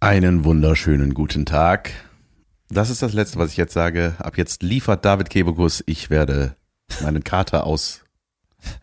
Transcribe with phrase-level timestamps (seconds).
[0.00, 1.90] Einen wunderschönen guten Tag.
[2.70, 4.14] Das ist das Letzte, was ich jetzt sage.
[4.18, 5.82] Ab jetzt liefert David Kebekus.
[5.86, 6.54] Ich werde
[7.02, 8.02] meinen Kater aus,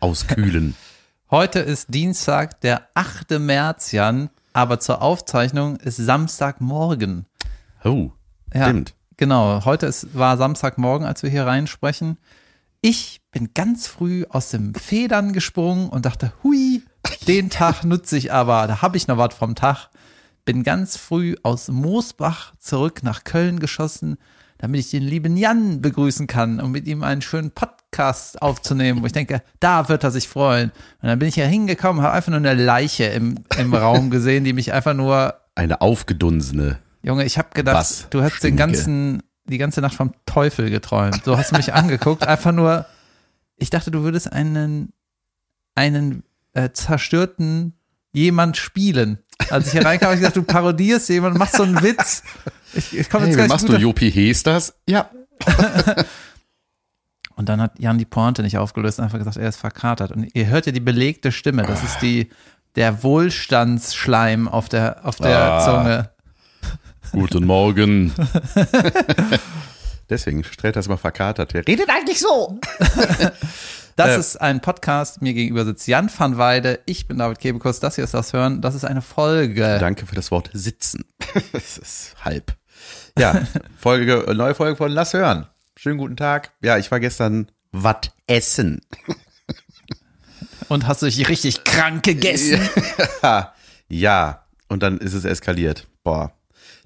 [0.01, 0.75] auskühlen.
[1.31, 3.39] Heute ist Dienstag, der 8.
[3.39, 7.25] März, Jan, aber zur Aufzeichnung ist Samstagmorgen.
[7.85, 8.11] Oh,
[8.53, 8.93] Ja, stimmt.
[9.15, 12.17] Genau, heute ist, war Samstagmorgen, als wir hier reinsprechen.
[12.81, 16.83] Ich bin ganz früh aus dem Federn gesprungen und dachte, hui,
[17.25, 19.89] den Tag nutze ich aber, da habe ich noch was vom Tag.
[20.45, 24.17] Bin ganz früh aus Moosbach zurück nach Köln geschossen,
[24.59, 29.05] damit ich den lieben Jan begrüßen kann und mit ihm einen schönen Podcast aufzunehmen, wo
[29.07, 30.71] ich denke, da wird er sich freuen.
[31.01, 34.43] Und dann bin ich hier hingekommen, habe einfach nur eine Leiche im, im Raum gesehen,
[34.43, 36.77] die mich einfach nur Eine aufgedunsene.
[37.01, 38.07] Junge, ich habe gedacht, Was?
[38.09, 38.57] du hast den Stinke.
[38.57, 41.23] ganzen, die ganze Nacht vom Teufel geträumt.
[41.25, 42.85] So hast du mich angeguckt, einfach nur,
[43.57, 44.93] ich dachte, du würdest einen,
[45.75, 46.23] einen
[46.53, 47.73] äh, zerstörten
[48.13, 49.19] jemand spielen.
[49.49, 52.23] Als ich hier reinkam, habe ich gesagt, du parodierst jemanden, machst so einen Witz.
[52.73, 54.73] Ich, ich komme Hey, jetzt wie gleich machst du Jopi Hesters?
[54.87, 55.09] Ja.
[57.35, 60.11] Und dann hat Jan die Pointe nicht aufgelöst, einfach gesagt, er ist verkatert.
[60.11, 61.63] Und ihr hört ja die belegte Stimme.
[61.63, 62.29] Das ist die,
[62.75, 65.65] der Wohlstandsschleim auf der, auf der Ah.
[65.65, 66.09] Zunge.
[67.11, 68.13] Guten Morgen.
[70.09, 71.53] Deswegen stellt das mal verkatert.
[71.53, 72.59] Der redet eigentlich so.
[73.95, 74.19] Das Äh.
[74.19, 75.21] ist ein Podcast.
[75.21, 76.79] Mir gegenüber sitzt Jan van Weide.
[76.85, 77.79] Ich bin David Kebekus.
[77.79, 78.61] Das hier ist das Hören.
[78.61, 79.77] Das ist eine Folge.
[79.79, 81.05] Danke für das Wort sitzen.
[81.53, 82.55] Es ist halb.
[83.17, 83.43] Ja,
[83.77, 85.47] Folge, neue Folge von Lass hören.
[85.77, 86.51] Schönen guten Tag.
[86.61, 88.81] Ja, ich war gestern wat essen.
[90.67, 92.59] Und hast du dich richtig krank gegessen?
[93.87, 95.85] Ja, und dann ist es eskaliert.
[96.03, 96.31] Boah,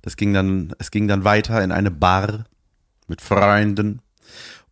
[0.02, 2.44] das ging dann, es ging dann weiter in eine Bar
[3.08, 4.02] mit Freunden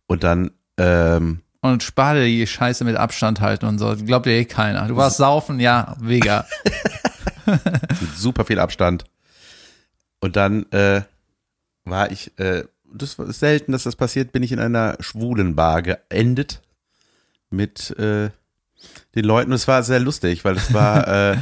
[0.06, 1.40] und dann, ähm,
[1.72, 3.94] Und spar dir die Scheiße mit Abstand halten und so.
[3.96, 4.86] Glaubt dir eh keiner.
[4.88, 6.46] Du warst saufen, ja, mega.
[8.16, 9.04] super viel Abstand.
[10.20, 11.02] Und dann äh,
[11.84, 15.82] war ich, äh, das ist selten, dass das passiert, bin ich in einer schwulen Bar
[15.82, 16.62] geendet
[17.50, 18.30] mit äh,
[19.14, 19.50] den Leuten.
[19.50, 21.36] Und es war sehr lustig, weil es war, äh,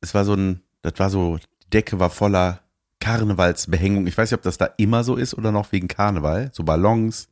[0.00, 2.60] es war so ein, das war so, die Decke war voller
[3.00, 4.06] Karnevalsbehängung.
[4.06, 6.50] Ich weiß nicht, ob das da immer so ist oder noch wegen Karneval.
[6.52, 7.28] So Ballons,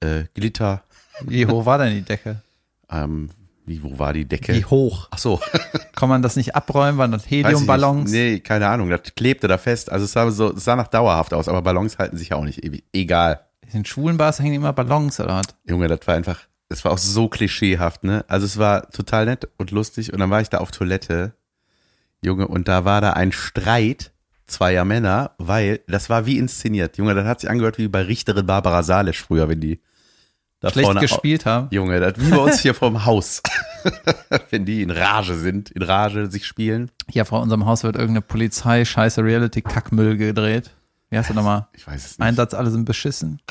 [0.00, 0.84] äh, Glitter.
[1.22, 2.42] Wie hoch war denn die Decke?
[2.90, 3.30] Ähm,
[3.66, 4.54] wie, wo war die Decke?
[4.54, 5.08] Wie hoch?
[5.10, 5.40] Ach so.
[5.94, 6.98] Kann man das nicht abräumen?
[6.98, 7.28] Waren das.
[7.30, 8.10] Heliumballons?
[8.10, 8.90] Nee, keine Ahnung.
[8.90, 9.90] Das klebte da fest.
[9.90, 12.44] Also es sah so, es sah nach dauerhaft aus, aber Ballons halten sich ja auch
[12.44, 12.84] nicht ewig.
[12.92, 13.40] Egal.
[13.72, 15.46] In schwulen Bars hängen immer Ballons oder was?
[15.66, 18.24] Junge, das war einfach, es war auch so klischeehaft, ne?
[18.28, 21.32] Also es war total nett und lustig und dann war ich da auf Toilette,
[22.22, 24.12] Junge, und da war da ein Streit
[24.46, 26.98] zweier Männer, weil das war wie inszeniert.
[26.98, 29.80] Junge, das hat sich angehört wie bei Richterin Barbara Salisch früher, wenn die
[30.64, 31.68] da Schlecht vorne gespielt haben?
[31.70, 33.42] Junge, das wie bei uns hier vorm Haus.
[34.50, 36.90] wenn die in Rage sind, in Rage sich spielen.
[37.10, 40.70] Ja, vor unserem Haus wird irgendeine Polizei scheiße Reality-Kackmüll gedreht.
[41.10, 41.68] Wie heißt das nochmal?
[41.74, 42.26] Ich weiß es nicht.
[42.26, 43.40] Einsatz, alle sind beschissen.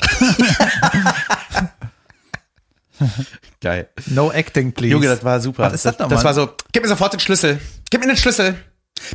[3.60, 3.88] Geil.
[4.06, 4.92] No acting, please.
[4.92, 5.64] Junge, das war super.
[5.64, 6.24] Was ist das das, nochmal?
[6.24, 7.60] war so, gib mir sofort den Schlüssel.
[7.90, 8.56] Gib mir den Schlüssel.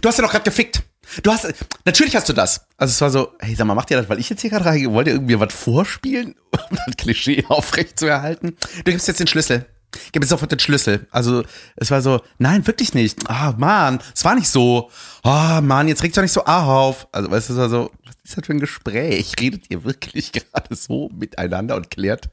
[0.02, 0.84] Du hast ja doch gerade gefickt.
[1.24, 1.48] Du hast,
[1.86, 2.66] natürlich hast du das.
[2.78, 4.66] Also es war so, hey, sag mal, macht ihr das, weil ich jetzt hier gerade
[4.66, 4.92] reingehe?
[4.92, 6.36] Wollt ihr irgendwie was vorspielen,
[6.70, 8.56] um das Klischee aufrecht zu erhalten?
[8.86, 9.66] Du gibst jetzt den Schlüssel.
[10.12, 11.08] Gib mir sofort den Schlüssel.
[11.10, 11.44] Also
[11.76, 13.28] es war so, nein, wirklich nicht.
[13.28, 14.92] Ah, Mann, es war nicht so.
[15.24, 17.08] Ah, Mann, jetzt regt doch nicht so auf.
[17.12, 19.34] Also weißt du, es war so, was ist das für ein Gespräch?
[19.40, 22.30] Redet ihr wirklich gerade so miteinander und klärt,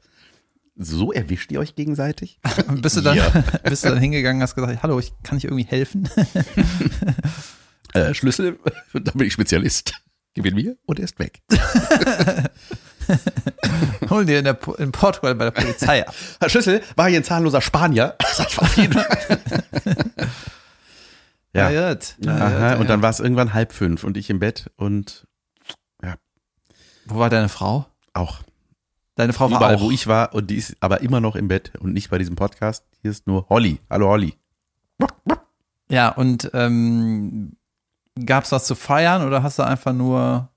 [0.75, 2.39] so erwischt ihr euch gegenseitig?
[2.81, 3.43] bist, du dann, Ja.
[3.63, 6.07] bist du dann hingegangen und hast gesagt, hallo, ich, kann ich irgendwie helfen?
[8.05, 8.57] Äh, Schlüssel,
[8.93, 9.93] da bin ich Spezialist.
[10.33, 11.41] Gib ihn mir und er ist weg.
[14.09, 16.13] Hol dir in, der, in Portugal bei der Polizei ab.
[16.47, 18.15] Schlüssel war hier ein zahnloser Spanier.
[18.19, 19.39] Das war auf jeden Fall.
[21.53, 21.69] ja.
[21.71, 22.15] Ja, gut.
[22.19, 22.87] Ja, Aha, und ja.
[22.87, 25.25] dann war es irgendwann halb fünf und ich im Bett und
[27.05, 27.87] Wo war deine Frau?
[28.13, 28.39] auch
[29.15, 29.81] Deine Frau war überall, auch.
[29.81, 32.35] wo ich war und die ist aber immer noch im Bett und nicht bei diesem
[32.35, 32.83] Podcast.
[33.01, 33.79] Hier ist nur Holly.
[33.89, 34.35] Hallo Holly.
[35.89, 37.53] Ja, und ähm,
[38.25, 40.49] gab's was zu feiern oder hast du einfach nur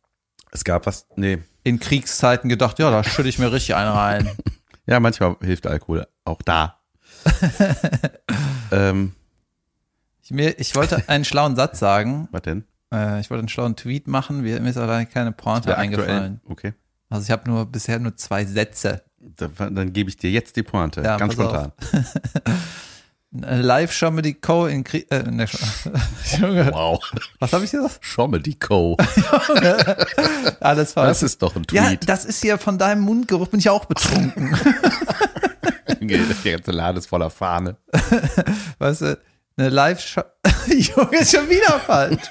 [0.51, 1.39] Es gab was, nee.
[1.63, 4.31] in Kriegszeiten gedacht, ja, da schütte ich mir richtig einen rein.
[4.87, 6.81] Ja, manchmal hilft Alkohol auch da.
[8.73, 9.13] ähm,
[10.23, 12.27] Ich, mir, ich wollte einen schlauen Satz sagen.
[12.33, 12.65] was denn?
[12.93, 14.41] Äh, ich wollte einen schlauen Tweet machen.
[14.41, 16.41] Mir ist aber keine Pointe eingefallen.
[16.49, 16.73] Okay.
[17.09, 19.03] Also ich habe nur bisher nur zwei Sätze.
[19.19, 21.03] Dann, dann gebe ich dir jetzt die Pointe.
[21.03, 21.73] Ja, ganz spontan.
[23.33, 24.67] Eine Live-Comedy Co.
[24.67, 25.07] in Krieg.
[25.11, 25.47] Äh, ne,
[26.41, 27.01] Junge, Wow.
[27.39, 28.01] was habe ich gesagt?
[28.03, 28.97] Comedy Co.
[30.59, 31.09] Alles falsch.
[31.09, 32.09] Das ist doch ein ja, Tweet.
[32.09, 34.57] das ist ja von deinem Mundgeruch, bin ich auch betrunken.
[36.01, 37.77] Der ganze Laden ist voller Fahne.
[38.79, 39.19] weißt du,
[39.57, 40.23] eine Live-Show.
[40.69, 42.23] Junge, ist schon wieder falsch.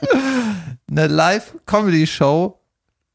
[0.89, 2.59] eine Live-Comedy-Show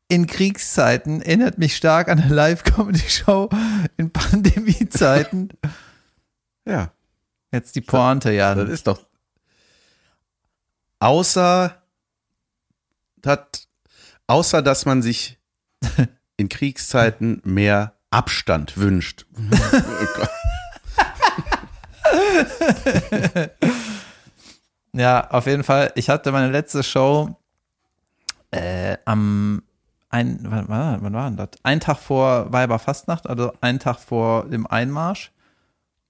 [0.09, 3.49] in Kriegszeiten erinnert mich stark an eine Live-Comedy-Show
[3.97, 5.49] in Pandemiezeiten.
[6.67, 6.93] Ja,
[7.55, 8.53] Jetzt die Pointe, ja.
[8.57, 9.07] das ist doch.
[10.99, 11.81] Außer,
[13.17, 13.69] dat,
[14.27, 15.39] außer dass man sich
[16.37, 19.27] in Kriegszeiten mehr Abstand wünscht.
[24.97, 25.91] Ja, auf jeden Fall.
[25.97, 27.37] Ich hatte meine letzte Show
[28.53, 29.65] äh, am
[30.09, 31.49] ein, wann, wann, wann war denn das?
[31.65, 35.33] Ein Tag vor Weiberfastnacht, also einen Tag vor dem Einmarsch.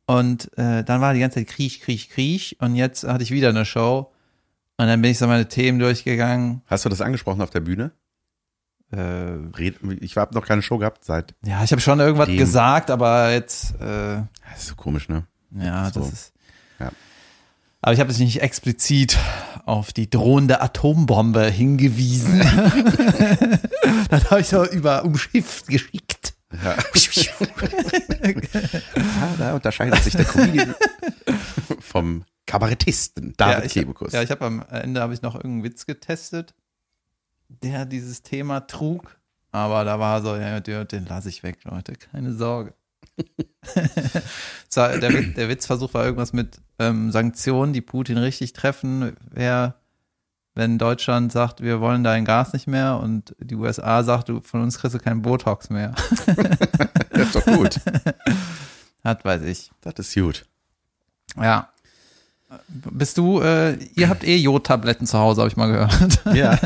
[0.06, 2.56] Und äh, dann war die ganze Zeit Kriech, Kriech, Kriech.
[2.60, 4.10] Und jetzt hatte ich wieder eine Show.
[4.76, 6.62] Und dann bin ich so meine Themen durchgegangen.
[6.66, 7.92] Hast du das angesprochen auf der Bühne?
[8.90, 9.00] Äh,
[9.56, 11.34] Red, ich habe noch keine Show gehabt seit.
[11.44, 12.38] ja, ich habe schon irgendwas Themen.
[12.38, 14.22] gesagt, aber jetzt, äh,
[14.52, 15.24] Das ist so komisch, ne?
[15.58, 16.00] ja, So.
[16.00, 16.32] das ist.
[16.78, 16.90] Ja.
[17.80, 19.18] Aber ich habe es nicht explizit
[19.64, 22.38] auf die drohende Atombombe hingewiesen.
[24.10, 26.03] dann habe ich so über umschifft geschickt.
[26.62, 26.76] Ja.
[28.96, 30.74] ja, da unterscheidet sich der Comedian
[31.80, 34.12] vom Kabarettisten David ja, ich, Kebekus.
[34.12, 36.54] Ja, ich habe am Ende habe ich noch irgendeinen Witz getestet,
[37.48, 39.18] der dieses Thema trug.
[39.50, 42.74] Aber da war so, ja, den, lasse ich weg, Leute, keine Sorge.
[44.74, 49.16] Der, Witz- der Witzversuch war irgendwas mit ähm, Sanktionen, die Putin richtig treffen.
[49.30, 49.76] Wer,
[50.54, 54.62] wenn Deutschland sagt, wir wollen dein Gas nicht mehr und die USA sagt, du, von
[54.62, 55.94] uns kriegst du keinen Botox mehr.
[57.16, 57.78] Das ist doch gut.
[59.04, 59.70] Hat, weiß ich.
[59.82, 60.44] Das ist gut.
[61.40, 61.68] Ja.
[62.68, 66.20] Bist du, äh, ihr habt eh Jodtabletten zu Hause, habe ich mal gehört.
[66.34, 66.58] Ja,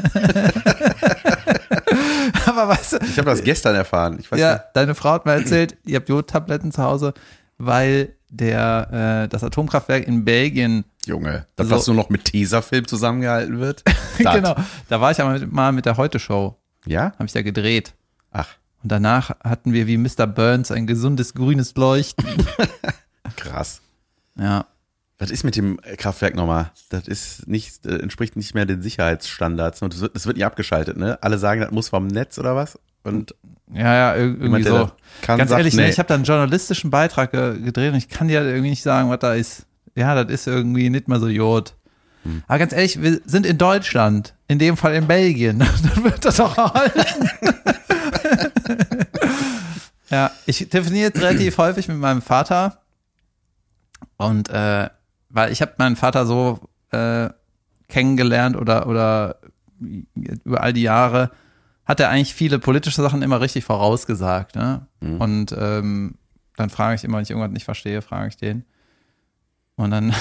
[2.46, 4.18] Aber weißt du, ich habe das gestern erfahren.
[4.34, 4.64] Ja, nicht.
[4.72, 7.12] deine Frau hat mir erzählt, ihr habt Jodtabletten zu Hause,
[7.58, 11.74] weil der, äh, das Atomkraftwerk in Belgien, Junge, das, So.
[11.74, 13.82] was nur noch mit Tesafilm zusammengehalten wird.
[14.22, 14.34] Das.
[14.34, 14.56] genau,
[14.88, 17.12] da war ich aber mit, mal mit der Heute-Show, Ja?
[17.12, 17.94] habe ich da gedreht.
[18.32, 18.48] Ach,
[18.82, 20.26] Und danach hatten wir wie Mr.
[20.26, 22.26] Burns ein gesundes grünes Leuchten.
[23.36, 23.80] krass.
[24.36, 24.66] Ja.
[25.20, 26.70] Was ist mit dem Kraftwerk nochmal?
[26.90, 29.82] Das ist nicht, äh, entspricht nicht mehr den Sicherheitsstandards.
[29.82, 31.18] Und das wird, das wird nicht abgeschaltet, ne?
[31.22, 32.78] Alle sagen, das muss vom Netz oder was?
[33.02, 33.34] Und
[33.72, 34.90] Ja, ja, ir- irgendwie jemand, so.
[35.26, 35.82] Ganz ehrlich, nee.
[35.82, 38.82] ne, ich habe da einen journalistischen Beitrag ge gedreht und ich kann dir irgendwie nicht
[38.82, 39.66] sagen, was da ist.
[39.94, 41.74] Ja, das ist irgendwie nicht mehr so Jod.
[42.22, 42.42] Hm.
[42.46, 45.58] Aber ganz ehrlich, wir sind in Deutschland, in dem Fall in Belgien.
[45.94, 47.28] Dann wird das auch erhalten.
[50.10, 52.78] ja, ich telefoniere relativ häufig mit meinem Vater
[54.16, 54.88] und äh,
[55.30, 56.60] weil ich habe meinen Vater so
[56.90, 57.28] äh,
[57.88, 59.36] kennengelernt oder oder
[60.44, 61.30] über all die Jahre
[61.88, 64.54] hat er eigentlich viele politische Sachen immer richtig vorausgesagt.
[64.54, 64.86] Ne?
[65.00, 65.20] Mhm.
[65.20, 66.14] Und ähm,
[66.56, 68.64] dann frage ich immer, wenn ich irgendwas nicht verstehe, frage ich den.
[69.76, 70.14] Und dann,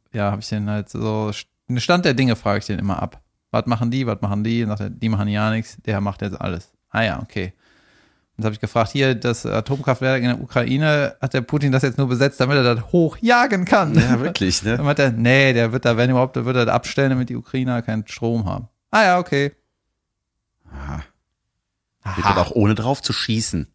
[0.12, 1.32] ja, habe ich den halt so,
[1.68, 3.20] den Stand der Dinge frage ich den immer ab.
[3.50, 4.62] Was machen die, was machen die?
[4.62, 6.72] Und sagt er, die machen ja nichts, der macht jetzt alles.
[6.90, 7.52] Ah ja, okay.
[8.36, 11.82] Und dann habe ich gefragt, hier, das Atomkraftwerk in der Ukraine, hat der Putin das
[11.82, 13.96] jetzt nur besetzt, damit er das hochjagen kann?
[13.96, 14.76] Ja, wirklich, ne?
[14.76, 17.30] Dann meint er, nee, der wird da, wenn überhaupt, der wird er das abstellen, damit
[17.30, 18.68] die Ukrainer keinen Strom haben.
[18.92, 19.52] Ah ja, okay.
[20.72, 21.02] Aha.
[22.16, 23.66] Geht das auch ohne drauf zu schießen.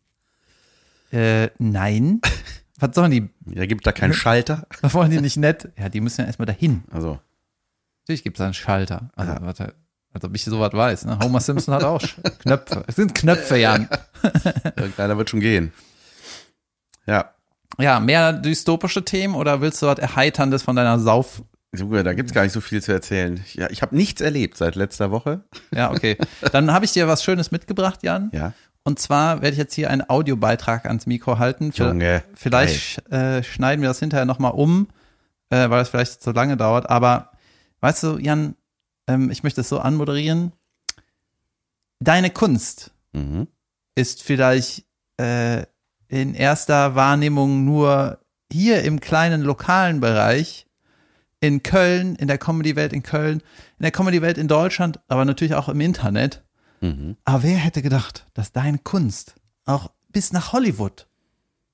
[1.12, 2.22] Äh, nein.
[2.80, 3.30] Was sollen die?
[3.42, 4.68] Da gibt da keinen Schalter.
[4.82, 5.72] Was wollen die nicht nett?
[5.78, 6.84] Ja, die müssen ja erstmal dahin.
[6.92, 7.20] Also,
[8.02, 9.12] Natürlich gibt es einen Schalter.
[9.16, 9.42] Also, Ja.
[9.42, 9.76] warte,
[10.12, 11.06] als ob ich sowas weiß.
[11.06, 11.20] Ne?
[11.20, 12.02] Homer Simpson hat auch
[12.40, 12.84] Knöpfe.
[12.88, 13.88] Es sind Knöpfe, Jan.
[14.76, 15.72] irgendeiner wird schon gehen.
[17.06, 17.34] Ja.
[17.80, 21.44] Ja, mehr dystopische Themen oder willst du was Erheiterndes von deiner Sauf?
[21.76, 23.44] Junge, da gibt's gar nicht so viel zu erzählen.
[23.54, 25.42] Ja, ich habe nichts erlebt seit letzter Woche.
[25.74, 26.18] Ja, okay.
[26.52, 28.30] Dann habe ich dir was Schönes mitgebracht, Jan.
[28.34, 28.54] Ja.
[28.84, 31.72] Und zwar werde ich jetzt hier einen Audiobeitrag ans Mikro halten.
[31.72, 32.24] Für- Junge.
[32.36, 34.88] Vielleicht äh, schneiden wir das hinterher nochmal um,
[35.50, 36.90] äh, weil es vielleicht zu lange dauert.
[36.90, 37.32] Aber
[37.82, 38.56] weißt du, Jan,
[39.08, 40.52] ähm, ich möchte es so anmoderieren.
[42.00, 43.48] Deine Kunst Mhm.
[43.96, 44.86] ist vielleicht
[45.18, 45.64] äh,
[46.08, 48.20] in erster Wahrnehmung nur
[48.52, 50.66] hier im kleinen lokalen Bereich,
[51.44, 53.40] in Köln, in der Comedy-Welt in Köln,
[53.78, 56.42] in der Comedy-Welt in Deutschland, aber natürlich auch im Internet.
[56.80, 57.18] Mhm.
[57.26, 59.36] Aber wer hätte gedacht, dass deine Kunst
[59.66, 61.06] auch bis nach Hollywood,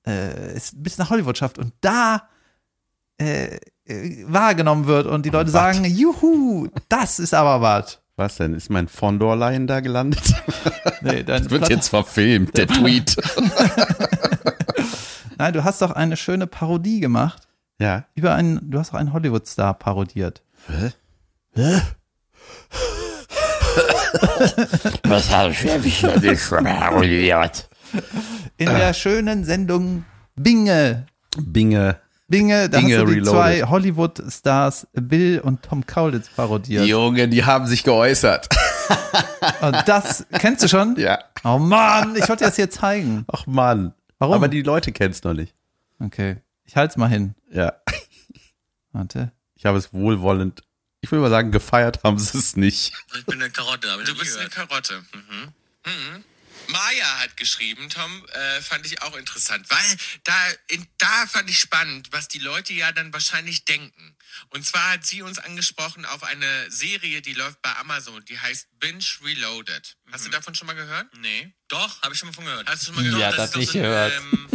[0.02, 2.28] äh, bis nach Hollywood schafft und da
[3.20, 5.74] äh, äh, wahrgenommen wird und die Leute Was?
[5.76, 8.00] sagen, juhu, das ist aber was.
[8.16, 8.54] Was denn?
[8.54, 10.34] Ist mein Fondor-Line da gelandet?
[11.02, 13.16] Nee, dein Wird Platte- jetzt verfilmt, der Tweet.
[15.38, 17.46] Nein, du hast doch eine schöne Parodie gemacht
[17.80, 18.04] Ja.
[18.14, 20.42] über einen, du hast auch einen Hollywood-Star parodiert.
[25.04, 26.02] Was habe ich nicht
[26.50, 27.68] parodiert?
[28.58, 30.04] In der schönen Sendung
[30.36, 31.06] Binge.
[31.38, 31.96] Binge.
[32.28, 33.28] Binge, da Binge hast du die Reloaded.
[33.32, 36.86] zwei Hollywood-Stars Bill und Tom Kaulitz parodiert.
[36.86, 38.48] Junge, die haben sich geäußert.
[39.62, 40.96] Und das kennst du schon?
[40.96, 41.18] Ja.
[41.44, 43.24] Oh Mann, ich wollte dir das hier zeigen.
[43.32, 43.94] Ach Mann.
[44.18, 44.34] Warum?
[44.34, 45.54] Aber die Leute kennen es noch nicht.
[45.98, 47.34] Okay, ich halte es mal hin.
[47.50, 47.74] Ja.
[48.92, 49.32] Warte.
[49.54, 50.62] Ich habe es wohlwollend,
[51.00, 52.92] ich will mal sagen, gefeiert haben sie es nicht.
[53.14, 55.04] Ich bin eine Karotte, aber Du bist eine Karotte.
[55.12, 55.54] Mhm.
[55.84, 56.24] Mhm.
[56.68, 60.34] Maya hat geschrieben, Tom, äh, fand ich auch interessant, weil da,
[60.68, 64.16] in, da fand ich spannend, was die Leute ja dann wahrscheinlich denken.
[64.50, 68.68] Und zwar hat sie uns angesprochen auf eine Serie, die läuft bei Amazon, die heißt
[68.78, 69.96] Binge Reloaded.
[70.12, 71.12] Hast du davon schon mal gehört?
[71.18, 71.52] Nee.
[71.68, 72.68] Doch, habe ich schon mal von gehört.
[72.68, 73.20] Hast du schon mal gehört?
[73.20, 74.12] Ja, das so ein, gehört.
[74.12, 74.48] Ähm,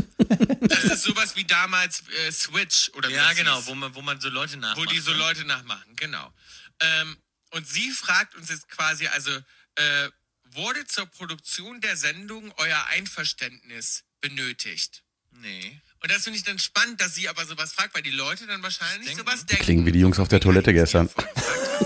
[0.61, 3.67] das ist sowas wie damals äh, Switch oder wie Ja, das genau, hieß.
[3.67, 4.77] wo man, wo man so Leute nachmacht.
[4.77, 5.17] wo die so ne?
[5.17, 6.33] Leute nachmachen, genau.
[6.79, 7.17] Ähm,
[7.51, 9.31] und sie fragt uns jetzt quasi, also
[9.75, 10.09] äh,
[10.45, 15.03] wurde zur Produktion der Sendung euer Einverständnis benötigt?
[15.31, 15.81] Nee.
[16.01, 18.61] Und das finde ich dann spannend, dass sie aber sowas fragt, weil die Leute dann
[18.61, 19.25] wahrscheinlich denken.
[19.25, 19.63] sowas denken.
[19.63, 21.09] Klingen wie die Jungs auf der Toilette gestern.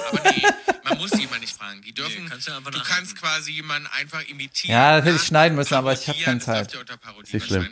[0.10, 0.44] Aber nee,
[0.84, 1.82] man muss die immer nicht fragen.
[1.82, 4.74] Die dürfen, kannst du einfach du kannst quasi jemanden einfach imitieren.
[4.74, 6.40] Ja, das hätte ich schneiden müssen, aber ich hab parodieren.
[6.40, 6.74] keine Zeit.
[6.74, 7.70] Das Nicht schlimm.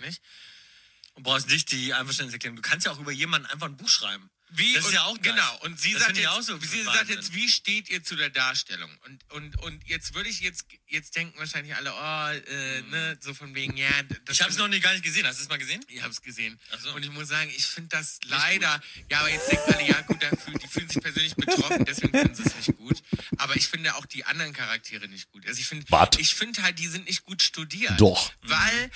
[1.15, 2.55] Du brauchst nicht die Einverständniserklärung.
[2.55, 4.29] Du kannst ja auch über jemanden einfach ein Buch schreiben.
[4.49, 5.23] Wie, Das ist und, ja auch nice.
[5.23, 6.85] Genau, und sie Das sagt jetzt, auch so sie Wahnsinn.
[6.85, 8.89] sagt jetzt, wie steht ihr zu der Darstellung?
[9.05, 13.33] Und, und, und jetzt würde ich jetzt, jetzt denken wahrscheinlich alle, oh, äh, ne, so
[13.33, 13.89] von wegen, ja,
[14.25, 15.27] das Ich habe es noch nie gar nicht gesehen.
[15.27, 15.83] Hast du es mal gesehen?
[15.89, 16.57] ich habe es gesehen.
[16.81, 16.93] So.
[16.93, 20.23] Und ich muss sagen, ich finde das leider, ja, aber jetzt denken alle, ja gut,
[20.23, 23.03] da fühl- die fühlen sich persönlich betroffen, deswegen finden sie es nicht gut.
[23.37, 25.45] Aber ich finde auch die anderen Charaktere nicht gut.
[25.45, 25.85] Also ich finde,
[26.19, 27.99] ich finde halt, die sind nicht gut studiert.
[27.99, 28.31] Doch.
[28.41, 28.91] Weil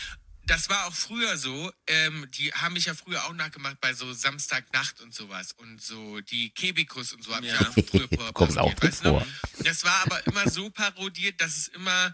[0.52, 4.12] das war auch früher so, ähm, die haben mich ja früher auch nachgemacht bei so
[4.14, 7.54] Samstagnacht und sowas und so die Kebikus und so haben Ja.
[7.62, 7.70] ja.
[7.70, 9.10] auch früher Kommt's auch parodiert, drin weißt du?
[9.10, 9.28] vor.
[9.64, 12.14] Das war aber immer so parodiert, dass es immer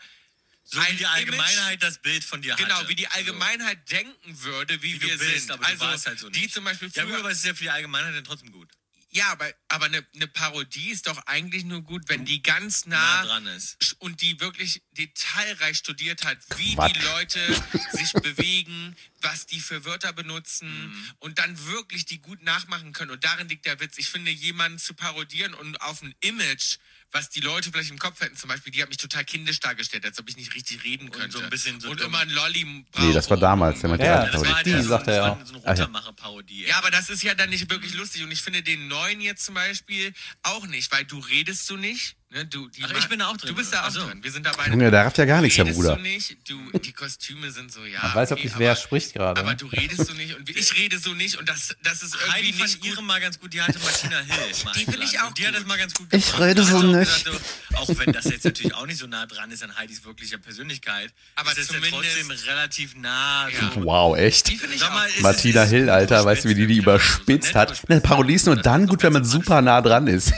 [0.64, 2.90] So wie die Allgemeinheit das Bild von dir Genau, hatte.
[2.90, 5.52] wie die Allgemeinheit denken würde, wie, Wie du wir bist, sind.
[5.52, 7.46] aber du also warst halt so die zum Beispiel Ja, früher, gut, aber es ist
[7.46, 8.70] ja für die Allgemeinheit dann trotzdem gut.
[9.18, 12.98] Ja, aber aber eine eine Parodie ist doch eigentlich nur gut, wenn die ganz nah,
[12.98, 13.78] Nah dran ist.
[14.00, 16.96] und die wirklich detailreich studiert hat, wie Quatsch.
[16.96, 21.12] die Leute sich bewegen, was die für Wörter benutzen Mhm.
[21.20, 23.12] und dann wirklich die gut nachmachen können.
[23.12, 23.98] Und darin liegt der Witz.
[23.98, 26.78] Ich finde, jemanden zu parodieren und auf ein Image,
[27.12, 30.06] was die Leute vielleicht im Kopf hätten, zum Beispiel, die hat mich total kindisch dargestellt,
[30.06, 31.38] als ob ich nicht richtig reden könnte.
[31.38, 32.66] so ein bisschen so und immer ein Lolli
[32.98, 35.14] Nee, das war damals, der Ja, ja, das Das war halt Die so, sagt er
[35.16, 35.84] das ja so eine Ah, ja.
[35.86, 36.66] Runtermacher-Parodie.
[36.68, 38.24] Ja, aber das ist ja dann nicht wirklich lustig.
[38.24, 42.16] Und ich finde den neuen jetzt zum Beispiel auch nicht, weil du redest so nicht.
[42.30, 42.46] Ne?
[42.46, 44.06] Du, die Ach, ich bin da auch drin, Du bist da auch Ach so.
[44.06, 44.22] drin.
[44.22, 44.68] Wir sind dabei.
[44.68, 45.96] Junge, der rafft ja gar nichts, der redest Bruder.
[45.96, 46.38] Du nicht.
[46.50, 48.02] Du, die Kostüme sind so, ja.
[48.04, 49.40] Man weiß auch okay, nicht, aber, wer spricht gerade.
[49.40, 52.32] Aber du redest so nicht und ich rede so nicht und das, das ist irgendwie
[52.34, 54.36] Heidi nicht fand ihre mal ganz gut, die hatte Martina Hill.
[54.76, 55.62] Die finde ich auch Und Die hat gut.
[55.62, 56.42] das mal ganz gut Ich gemacht.
[56.42, 57.24] rede Da so hat auch nicht.
[57.26, 57.42] gesagt,
[57.76, 61.14] auch wenn das jetzt natürlich auch nicht so nah dran ist an Heidis wirklicher Persönlichkeit,
[61.36, 63.48] Aber ist ja zumindest- trotzdem relativ nah.
[63.48, 63.72] Ja.
[63.74, 63.86] So.
[63.86, 64.50] Wow, echt?
[64.50, 67.88] Ich mal, auch ist Martina ist Hill, Alter, weißt du, wie die die überspitzt hat?
[67.88, 70.34] Ne, Parodie ist nur dann gut, wenn man super nah dran ist.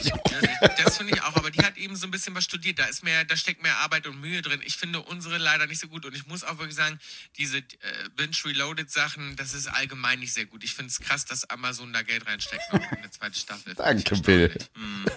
[0.83, 2.79] Das finde ich auch, aber die hat eben so ein bisschen was studiert.
[2.79, 4.61] Da ist mehr, da steckt mehr Arbeit und Mühe drin.
[4.65, 6.99] Ich finde unsere leider nicht so gut und ich muss auch wirklich sagen,
[7.37, 7.63] diese äh,
[8.15, 10.63] Binge Reloaded Sachen, das ist allgemein nicht sehr gut.
[10.63, 13.73] Ich finde es krass, dass Amazon da Geld reinsteckt in eine zweite Staffel.
[13.75, 14.51] Danke, Bill.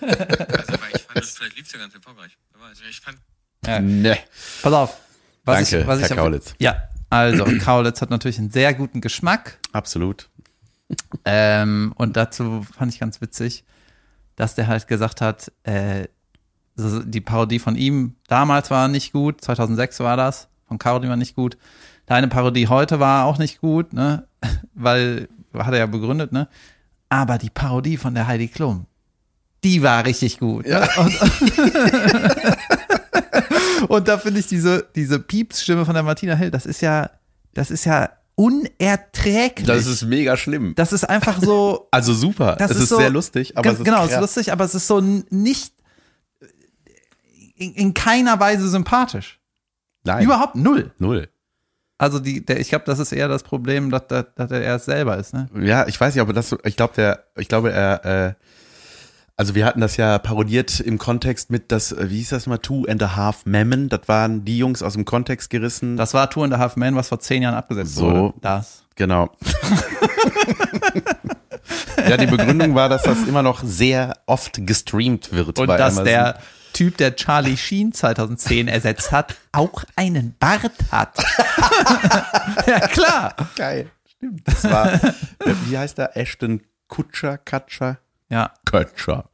[0.00, 0.40] erstaunlich.
[0.40, 2.37] Also, weil ich fand Das vielleicht lief es ja ganz erfolgreich.
[2.52, 2.78] Wer weiß.
[2.88, 3.19] ich fand,
[3.64, 4.19] Ne.
[4.62, 5.00] Pass auf.
[5.45, 6.54] Was Danke, ich, was Herr ich Kaulitz.
[6.59, 9.59] Ja, also Kaulitz hat natürlich einen sehr guten Geschmack.
[9.73, 10.28] Absolut.
[11.25, 13.64] Ähm, und dazu fand ich ganz witzig,
[14.37, 16.09] dass der halt gesagt hat, äh,
[16.76, 21.35] die Parodie von ihm damals war nicht gut, 2006 war das, von Caroline war nicht
[21.35, 21.57] gut.
[22.07, 24.26] Deine Parodie heute war auch nicht gut, ne?
[24.75, 26.49] Weil, hat er ja begründet, ne?
[27.09, 28.87] Aber die Parodie von der Heidi Klum,
[29.64, 30.67] die war richtig gut.
[30.67, 30.88] Ne?
[30.97, 31.12] Und,
[33.91, 37.11] und da finde ich diese, diese Pieps-Stimme von der Martina Hill, das ist ja,
[37.55, 39.67] das ist ja unerträglich.
[39.67, 40.75] Das ist mega schlimm.
[40.75, 41.88] Das ist einfach so.
[41.91, 42.57] Also super.
[42.59, 44.21] Das es ist ist so- sehr lustig, aber es ist genau, es ist krass.
[44.21, 45.75] lustig, aber es ist so nicht
[47.62, 49.38] in, in keiner Weise sympathisch.
[50.04, 50.90] Nein, Überhaupt null.
[50.99, 51.28] null.
[51.99, 54.87] Also die, der, ich glaube, das ist eher das Problem, dass, dass, dass er erst
[54.87, 55.35] selber ist.
[55.35, 55.49] Ne?
[55.61, 58.35] Ja, ich weiß nicht, aber das, ich glaube, der, ich glaube, er, äh,
[59.37, 62.59] also wir hatten das ja parodiert im Kontext mit das, äh, wie hieß das mal,
[62.59, 63.88] Two and a Half Memmen.
[63.88, 65.97] Das waren die Jungs aus dem Kontext gerissen.
[65.97, 68.11] Das war Two and a Half Men, was vor zehn Jahren abgesetzt So.
[68.11, 68.35] wurde.
[68.40, 68.83] Das.
[68.97, 69.31] Genau.
[72.09, 75.59] ja, die Begründung war, dass das immer noch sehr oft gestreamt wird.
[75.59, 76.04] Und dass Amazon.
[76.04, 76.38] der
[76.73, 81.17] Typ, der Charlie Sheen 2010 ersetzt hat, auch einen Bart hat.
[82.67, 83.35] ja, klar.
[83.57, 84.43] Geil, stimmt.
[84.47, 85.00] Das war,
[85.67, 86.17] wie heißt der?
[86.17, 87.99] Ashton Kutscher, Katscher?
[88.29, 89.29] Ja, Kutscher.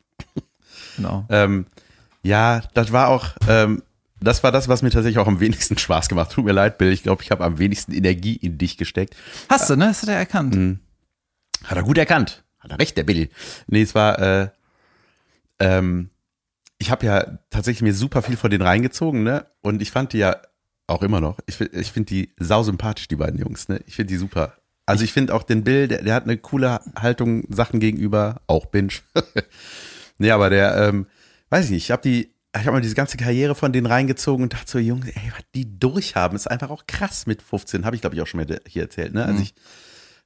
[0.96, 1.26] genau.
[1.28, 1.66] Ähm,
[2.22, 3.82] ja, das war auch, ähm,
[4.20, 6.32] das war das, was mir tatsächlich auch am wenigsten Spaß gemacht.
[6.32, 6.92] Tut mir leid, Bill.
[6.92, 9.14] Ich glaube, ich habe am wenigsten Energie in dich gesteckt.
[9.48, 9.86] Hast du, ne?
[9.86, 10.54] Das hat er erkannt.
[10.54, 10.80] Mhm.
[11.64, 12.44] Hat er gut erkannt.
[12.58, 13.28] Hat er recht, der Bill.
[13.68, 14.48] Nee, es war, äh,
[15.60, 16.10] ähm,
[16.78, 19.46] ich habe ja tatsächlich mir super viel von denen reingezogen, ne?
[19.60, 20.36] Und ich fand die ja
[20.86, 21.38] auch immer noch.
[21.46, 23.80] Ich, ich finde die sau sympathisch, die beiden Jungs, ne?
[23.86, 24.54] Ich finde die super.
[24.86, 28.66] Also ich finde auch den Bill, der, der hat eine coole Haltung Sachen gegenüber, auch
[28.66, 28.94] Binge.
[30.18, 31.06] nee, aber der, ähm,
[31.50, 34.44] weiß ich nicht, ich habe die, ich habe mal diese ganze Karriere von denen reingezogen
[34.44, 37.96] und dachte so, Jungs, ey, was die durchhaben, ist einfach auch krass mit 15, habe
[37.96, 39.26] ich glaube ich auch schon mal hier erzählt, ne?
[39.26, 39.60] Also ich, äh,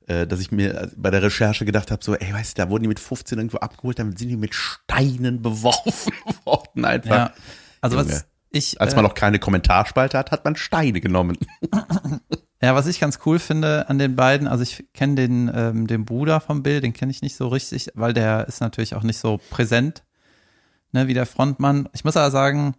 [0.07, 2.89] dass ich mir bei der Recherche gedacht habe, so, ey, weißt du, da wurden die
[2.89, 6.13] mit 15 irgendwo abgeholt, dann sind die mit Steinen beworfen
[6.45, 7.11] worden einfach.
[7.11, 7.33] Ja.
[7.81, 8.11] Also Junge.
[8.11, 11.39] was ich, Als äh, man noch keine Kommentarspalte hat, hat man Steine genommen.
[12.65, 16.05] Ja, was ich ganz cool finde an den beiden, also ich kenne den, ähm, den
[16.05, 19.19] Bruder vom Bill, den kenne ich nicht so richtig, weil der ist natürlich auch nicht
[19.19, 20.05] so präsent,
[20.93, 21.89] ne, wie der Frontmann.
[21.93, 22.77] Ich muss aber sagen,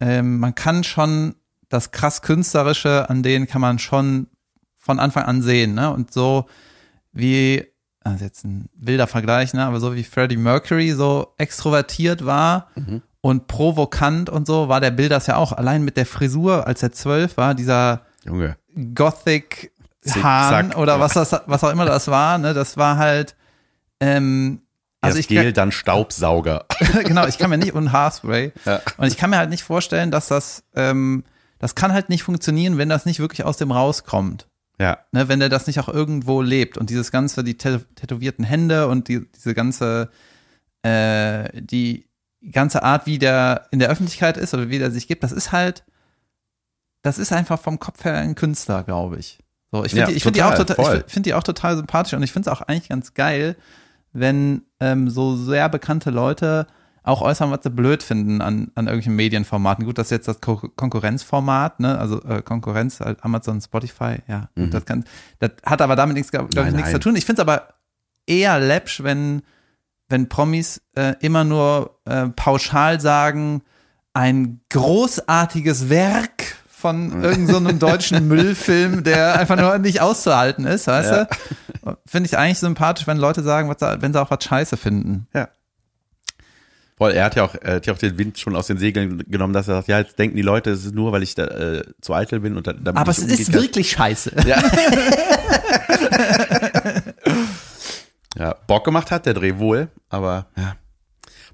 [0.00, 1.34] ähm, man kann schon
[1.68, 4.28] das krass Künstlerische an denen kann man schon
[4.84, 5.90] von Anfang an sehen, ne?
[5.90, 6.46] Und so
[7.12, 7.64] wie,
[8.02, 9.64] also jetzt ein wilder Vergleich, ne?
[9.64, 12.68] Aber so wie Freddie Mercury so extrovertiert war
[13.20, 15.52] und provokant und so, war der Bill das ja auch.
[15.52, 18.56] Allein mit der Frisur, als er zwölf war, dieser Junge.
[18.94, 19.70] Gothic
[20.20, 23.36] Hahn oder was das, was auch immer das war, ne, das war halt,
[24.00, 24.62] ähm,
[25.00, 26.64] also Erst ich Gel, dann Staubsauger.
[27.04, 28.80] genau, ich kann mir nicht und Haarspray Ja.
[28.96, 31.22] und ich kann mir halt nicht vorstellen, dass das, ähm,
[31.60, 34.48] das kann halt nicht funktionieren, wenn das nicht wirklich aus dem rauskommt,
[34.78, 34.98] Ja.
[35.12, 38.88] ne, wenn der das nicht auch irgendwo lebt und dieses ganze, die tä- tätowierten Hände
[38.88, 40.10] und die, diese ganze,
[40.82, 42.08] äh, die
[42.50, 45.52] ganze Art, wie der in der Öffentlichkeit ist oder wie der sich gibt, das ist
[45.52, 45.84] halt,
[47.02, 49.38] das ist einfach vom Kopf her ein Künstler, glaube ich.
[49.70, 51.76] So, ich finde Ja, die, ich finde die auch total, ich finde die auch total
[51.76, 53.56] sympathisch und ich finde es auch eigentlich ganz geil,
[54.12, 56.66] wenn ähm, so sehr bekannte Leute
[57.04, 59.84] auch äußern, was sie blöd finden an, an irgendwelchen Medienformaten.
[59.84, 61.98] Gut, das ist jetzt das Ko Konkurrenzformat, ne?
[61.98, 64.48] Also äh, Konkurrenz, halt Amazon, Spotify, ja.
[64.54, 65.04] Gut, das kann,
[65.40, 66.62] das hat aber damit nichts, glaube ich, Mhm.
[66.62, 67.00] Nein, nichts nein.
[67.00, 67.16] zu tun.
[67.16, 67.68] Ich finde es aber
[68.26, 69.42] eher läppsch, wenn,
[70.08, 73.62] wenn Promis äh, immer nur äh, pauschal sagen,
[74.14, 80.86] ein großartiges Werk von irgendeinem so einem deutschen Müllfilm, der einfach nur nicht auszuhalten ist,
[80.86, 81.28] weißt du?
[82.06, 85.26] Finde ich eigentlich sympathisch, wenn Leute sagen, was, wenn sie auch was scheiße finden.
[85.32, 85.48] Ja.
[87.02, 89.24] Voll, er hat ja auch, er hat ja auch den Wind schon aus den Segeln
[89.28, 91.46] genommen, dass er sagt, ja, jetzt denken die Leute, es ist nur, weil ich da,
[91.46, 94.32] äh, zu eitel bin und da, damit Aber es ist wirklich scheiße.
[98.38, 100.76] Ja, Bock gemacht hat der Dreh wohl, aber ja.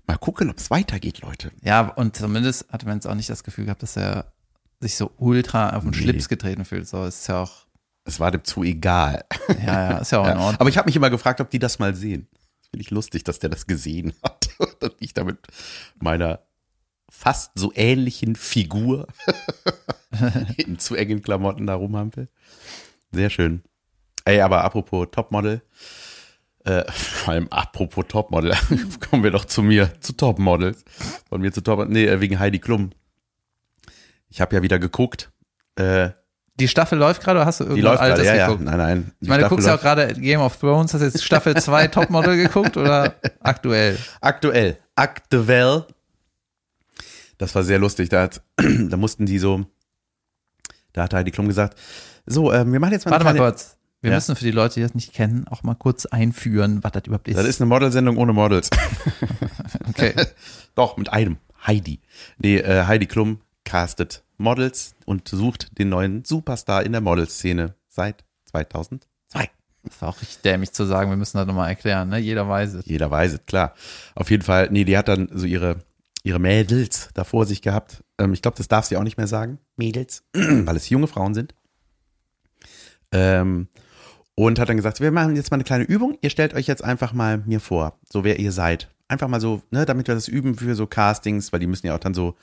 [0.07, 1.51] Mal gucken, ob es weitergeht, Leute.
[1.63, 4.27] Ja, und zumindest hatte man jetzt auch nicht das Gefühl gehabt, dass er
[4.81, 5.97] sich so ultra auf den Nee.
[5.97, 6.87] Schlips getreten fühlt.
[6.89, 7.67] So ist ja auch,
[8.05, 9.25] Es war dem zu egal.
[9.67, 10.39] ja, ja, ist ja auch in Ja.
[10.39, 10.61] Ordnung.
[10.61, 12.29] Aber ich habe mich immer gefragt, ob die das mal sehen.
[12.71, 15.39] Finde ich lustig, dass der das gesehen hat und ich damit
[15.99, 16.41] meiner
[17.11, 19.07] fast so ähnlichen Figur
[20.57, 22.29] in zu engen Klamotten da rumhampel.
[23.13, 23.63] Sehr schön.
[24.25, 25.63] Ey, aber apropos Topmodel,
[26.65, 28.55] äh, vor allem apropos Topmodel,
[29.09, 30.85] kommen wir doch zu mir, zu Topmodels.
[31.29, 32.91] Von mir zu Top, nee, äh, wegen Heidi Klum.
[34.29, 35.33] Ich habe ja wieder geguckt.
[35.77, 36.11] Äh,
[36.59, 38.47] Die Staffel läuft gerade oder hast du die irgendwas läuft gerade, Altes ja, ja.
[38.47, 38.65] geguckt?
[38.65, 39.13] Nein, nein.
[39.21, 41.87] Ich meine, du guckst ja auch gerade Game of Thrones, hast du jetzt Staffel 2
[41.89, 43.97] Topmodel geguckt oder aktuell?
[44.21, 44.77] Aktuell.
[44.97, 45.87] Aktuell.
[47.39, 48.09] Das war sehr lustig.
[48.09, 49.65] Da, hat, da mussten die so,
[50.93, 51.79] da hat Heidi Klum gesagt,
[52.27, 53.77] so, ähm, wir machen jetzt mal Warte mal kurz.
[54.01, 54.17] Wir Ja.
[54.17, 57.27] müssen für die Leute, die das nicht kennen, auch mal kurz einführen, was das überhaupt
[57.29, 57.37] ist.
[57.37, 58.71] Das ist eine Modelsendung ohne Models.
[59.89, 60.15] okay.
[60.75, 61.39] Doch, mit einem.
[61.67, 62.01] Heidi.
[62.39, 68.25] Nee, äh, Heidi Klum castet Models und sucht den neuen Superstar in der Modelszene seit
[68.47, 69.51] 2002.
[69.83, 72.19] Das war auch richtig dämlich zu sagen, wir müssen das nochmal erklären, ne?
[72.19, 72.87] Jeder weiß es.
[72.87, 73.75] Jeder weiß es, klar.
[74.15, 75.77] Auf jeden Fall, nee, die hat dann so ihre,
[76.23, 78.03] ihre Mädels da vor sich gehabt.
[78.19, 79.59] Ähm, ich glaube, das darf sie auch nicht mehr sagen.
[79.77, 81.55] Mädels, weil es junge Frauen sind.
[83.13, 83.69] Ähm,
[84.35, 86.17] und hat dann gesagt, wir machen jetzt mal eine kleine Übung.
[86.23, 88.89] Ihr stellt euch jetzt einfach mal mir vor, so wer ihr seid.
[89.09, 91.95] Einfach mal so, ne, damit wir das üben für so Castings, weil die müssen ja
[91.95, 92.35] auch dann so,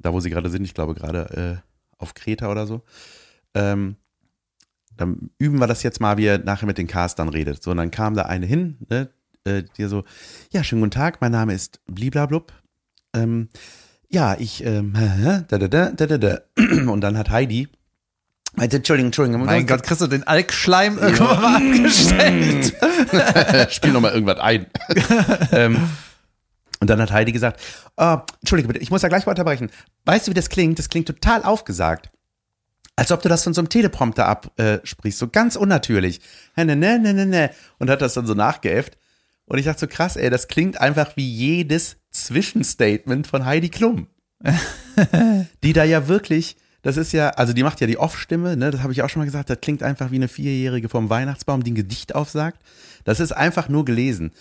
[0.00, 2.82] da wo sie gerade sind, ich glaube gerade äh, auf Kreta oder so.
[3.54, 3.96] Ähm,
[4.96, 7.62] dann üben wir das jetzt mal, wie ihr nachher mit den Castern redet.
[7.62, 9.08] So, und dann kam da eine hin, ne,
[9.44, 10.04] äh, die so,
[10.52, 12.52] ja, schönen guten Tag, mein Name ist Bliblablub.
[13.14, 13.48] Ähm,
[14.08, 14.94] ja, ich, ähm,
[15.48, 16.38] da, da, da, da, da, da.
[16.90, 17.68] Und dann hat Heidi,
[18.54, 22.74] meinte, Entschuldigung, Entschuldigung, Mein Gott, kriegst du den Alkschleim irgendwann mal abgestellt?
[23.70, 24.66] spiel noch mal irgendwas ein.
[25.52, 25.78] ähm,
[26.80, 27.60] und dann hat Heidi gesagt,
[27.96, 29.70] oh, Entschuldige bitte, ich muss da gleich mal unterbrechen.
[30.06, 30.78] Weißt du, wie das klingt?
[30.78, 32.10] Das klingt total aufgesagt.
[32.96, 36.20] Als ob du das von so einem Teleprompter absprichst, so ganz unnatürlich.
[36.56, 37.50] Ne, ne, ne, ne, ne.
[37.78, 38.96] Und hat das dann so nachgeäfft.
[39.44, 44.06] Und ich dachte so, krass, ey, das klingt einfach wie jedes Zwischenstatement von Heidi Klum.
[45.62, 48.82] die da ja wirklich, das ist ja, also die macht ja die Off-Stimme, ne, das
[48.82, 51.72] habe ich auch schon mal gesagt, das klingt einfach wie eine Vierjährige vom Weihnachtsbaum, die
[51.72, 52.62] ein Gedicht aufsagt.
[53.04, 54.32] Das ist einfach nur gelesen.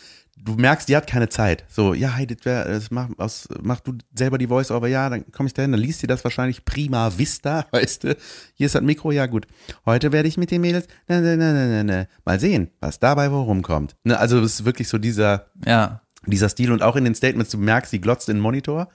[0.42, 1.66] Du merkst, die hat keine Zeit.
[1.70, 5.30] So, ja, hey, das wär, das mach, aus, mach du selber die Voice-Over, ja, dann
[5.32, 8.18] komme ich dahin, dann liest sie das wahrscheinlich prima vista, weißt du.
[8.56, 9.48] Hier ist das Mikro, ja gut.
[9.86, 13.00] Heute werde ich mit den Mädels, ne, ne, ne, ne, ne, ne, mal sehen, was
[13.00, 13.96] dabei wo rumkommt.
[14.04, 16.02] Ne, also es ist wirklich so dieser, Ja.
[16.26, 18.88] dieser Stil und auch in den Statements, du merkst, sie glotzt in den Monitor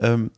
[0.00, 0.30] ähm,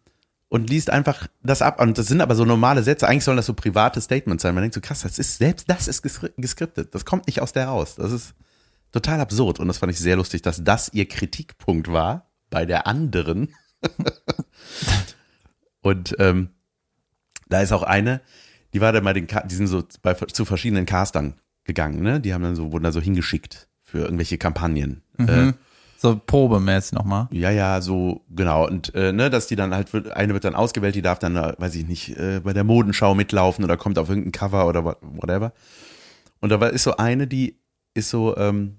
[0.48, 1.80] und liest einfach das ab.
[1.80, 3.08] Und das sind aber so normale Sätze.
[3.08, 4.54] Eigentlich sollen das so private Statements sein.
[4.54, 6.94] Man denkt so, krass, das ist, selbst das ist geskri- geskriptet.
[6.94, 7.96] Das kommt nicht aus der raus.
[7.96, 8.34] Das ist
[8.96, 9.60] total absurd.
[9.60, 13.54] Und das fand ich sehr lustig, dass das ihr Kritikpunkt war bei der anderen.
[15.82, 16.50] und ähm,
[17.48, 18.20] da ist auch eine,
[18.72, 22.20] die war dann bei den, die sind so bei, zu verschiedenen Castern gegangen, ne?
[22.20, 25.02] Die haben dann so, wurden da so hingeschickt für irgendwelche Kampagnen.
[25.18, 25.52] Äh,
[25.98, 27.28] So probemäßig nochmal.
[27.30, 28.66] ja, ja, so, genau.
[28.66, 31.34] Und äh, ne, dass die dann halt, wird, eine wird dann ausgewählt, die darf dann,
[31.36, 35.52] weiß ich nicht, äh, bei der Modenschau mitlaufen oder kommt auf irgendein Cover oder whatever.
[36.40, 37.58] Und da war- ist so eine, die
[37.94, 38.78] ist so, ähm,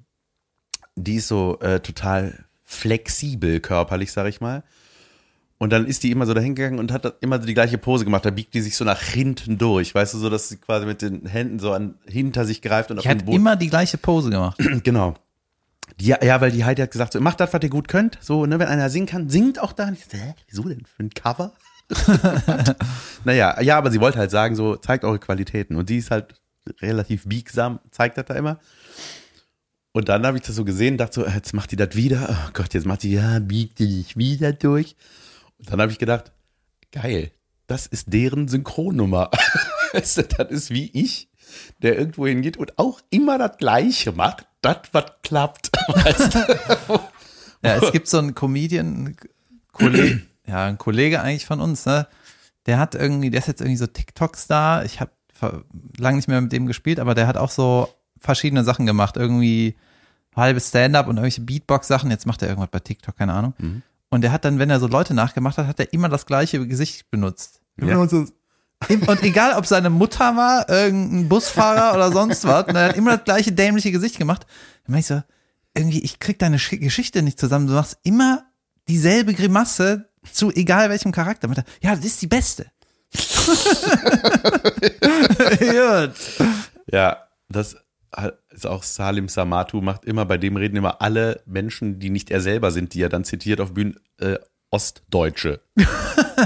[0.97, 4.63] die ist so äh, total flexibel körperlich, sag ich mal.
[5.59, 8.25] Und dann ist die immer so dahingegangen und hat immer so die gleiche Pose gemacht.
[8.25, 11.01] Da biegt die sich so nach hinten durch, weißt du, so, dass sie quasi mit
[11.01, 13.37] den Händen so an, hinter sich greift und Ich auf hat den Boden.
[13.37, 14.57] immer die gleiche Pose gemacht.
[14.83, 15.15] Genau.
[15.99, 18.19] Die, ja, weil die Heidi hat gesagt, so, macht das, was ihr gut könnt.
[18.21, 19.87] So, ne, wenn einer singen kann, singt auch da.
[19.87, 21.53] Und ich so, hä, wieso denn für ein Cover?
[23.23, 25.75] naja, ja, aber sie wollte halt sagen, so, zeigt eure Qualitäten.
[25.75, 26.35] Und die ist halt
[26.81, 28.59] relativ biegsam, zeigt das da immer.
[29.93, 32.27] Und dann habe ich das so gesehen, dachte so, jetzt macht die das wieder.
[32.29, 34.95] Oh Gott, jetzt macht die, ja, biegt die dich wieder durch.
[35.57, 36.31] Und dann habe ich gedacht,
[36.91, 37.31] geil,
[37.67, 39.31] das ist deren Synchronnummer.
[39.93, 41.29] Das ist wie ich,
[41.81, 45.71] der irgendwo hingeht und auch immer das Gleiche macht, das, was klappt.
[45.87, 46.99] Weißt du?
[47.63, 49.15] Ja, es gibt so einen Comedian,
[49.71, 52.05] Kollege, ja, ein Kollege eigentlich von uns, ne?
[52.65, 54.83] Der hat irgendwie, der ist jetzt irgendwie so TikTok-Star.
[54.83, 55.11] Ich habe
[55.97, 57.87] lange nicht mehr mit dem gespielt, aber der hat auch so
[58.19, 59.17] verschiedene Sachen gemacht.
[59.17, 59.75] Irgendwie
[60.35, 62.11] halbes Stand-up und irgendwelche Beatbox-Sachen.
[62.11, 63.53] Jetzt macht er irgendwas bei TikTok, keine Ahnung.
[64.09, 66.65] Und der hat dann, wenn er so Leute nachgemacht hat, hat er immer das gleiche
[66.67, 67.61] Gesicht benutzt.
[67.81, 67.97] Ja.
[69.07, 73.15] Und egal, ob seine Mutter war, irgendein Busfahrer oder sonst was, und er hat immer
[73.17, 74.45] das gleiche dämliche Gesicht gemacht.
[74.85, 75.23] Dann meinte ich so,
[75.75, 77.65] irgendwie, ich krieg deine Sch- Geschichte nicht zusammen.
[77.67, 78.45] Du machst immer
[78.87, 81.49] dieselbe Grimasse zu egal welchem Charakter.
[81.49, 82.67] Er, Ja, das ist die beste.
[86.91, 87.17] Ja,
[87.49, 87.75] das
[88.49, 92.41] ist auch Salim Samatu, macht immer, bei dem reden immer alle Menschen, die nicht er
[92.41, 94.37] selber sind, die er dann zitiert auf Bühnen, äh,
[94.71, 95.61] Ostdeutsche.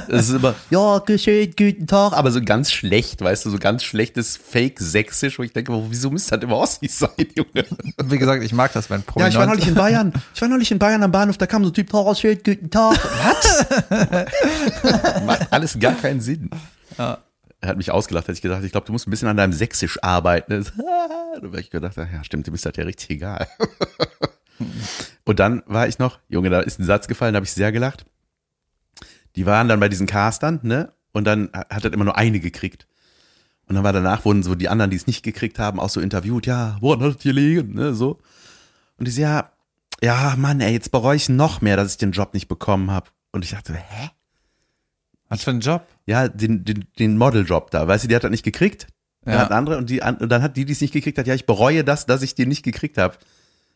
[0.07, 3.83] Das ist immer, ja, geschehen, guten Tag, aber so ganz schlecht, weißt du, so ganz
[3.83, 7.65] schlechtes Fake-Sächsisch, wo ich denke, wieso müsste das immer Ossis sein, Junge?
[8.05, 9.33] Wie gesagt, ich mag das, wenn Ja, Prominente.
[9.33, 10.13] ich war neulich in Bayern.
[10.33, 12.69] Ich war neulich in Bayern am Bahnhof, da kam so ein Typ, Tag, schön, guten
[12.69, 12.97] Tag.
[13.89, 15.25] Was?
[15.25, 16.49] Macht alles gar keinen Sinn.
[17.61, 19.53] Er hat mich ausgelacht, hätte ich gesagt, ich glaube, du musst ein bisschen an deinem
[19.53, 20.65] Sächsisch arbeiten.
[21.33, 23.47] Da habe ich gedacht, ja, stimmt, dem ist das ja richtig egal.
[25.23, 27.71] Und dann war ich noch, Junge, da ist ein Satz gefallen, da habe ich sehr
[27.71, 28.05] gelacht.
[29.37, 30.91] Die waren dann bei diesen Castern, ne?
[31.13, 32.85] Und dann hat er immer nur eine gekriegt.
[33.65, 36.01] Und dann war danach, wurden so die anderen, die es nicht gekriegt haben, auch so
[36.01, 38.19] interviewt, ja, woran hat es gelegen, ne, so.
[38.97, 39.51] Und die so, ja,
[40.01, 43.11] ja, Mann, ey, jetzt bereue ich noch mehr, dass ich den Job nicht bekommen habe.
[43.31, 44.09] Und ich dachte, hä?
[45.29, 45.87] Was für ein Job?
[46.11, 48.87] Ja, den, den, den Modeljob da, weißt du, die hat das nicht gekriegt.
[49.25, 49.39] Ja.
[49.39, 51.45] hat andere und, die, und dann hat die, die es nicht gekriegt hat, ja, ich
[51.45, 53.15] bereue das, dass ich den nicht gekriegt habe.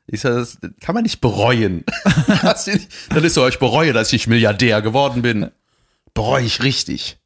[0.07, 1.83] Ich sag, das kann man nicht bereuen.
[3.09, 5.51] Dann ist so, ich bereue, dass ich Milliardär geworden bin.
[6.13, 7.17] Bereue ich richtig.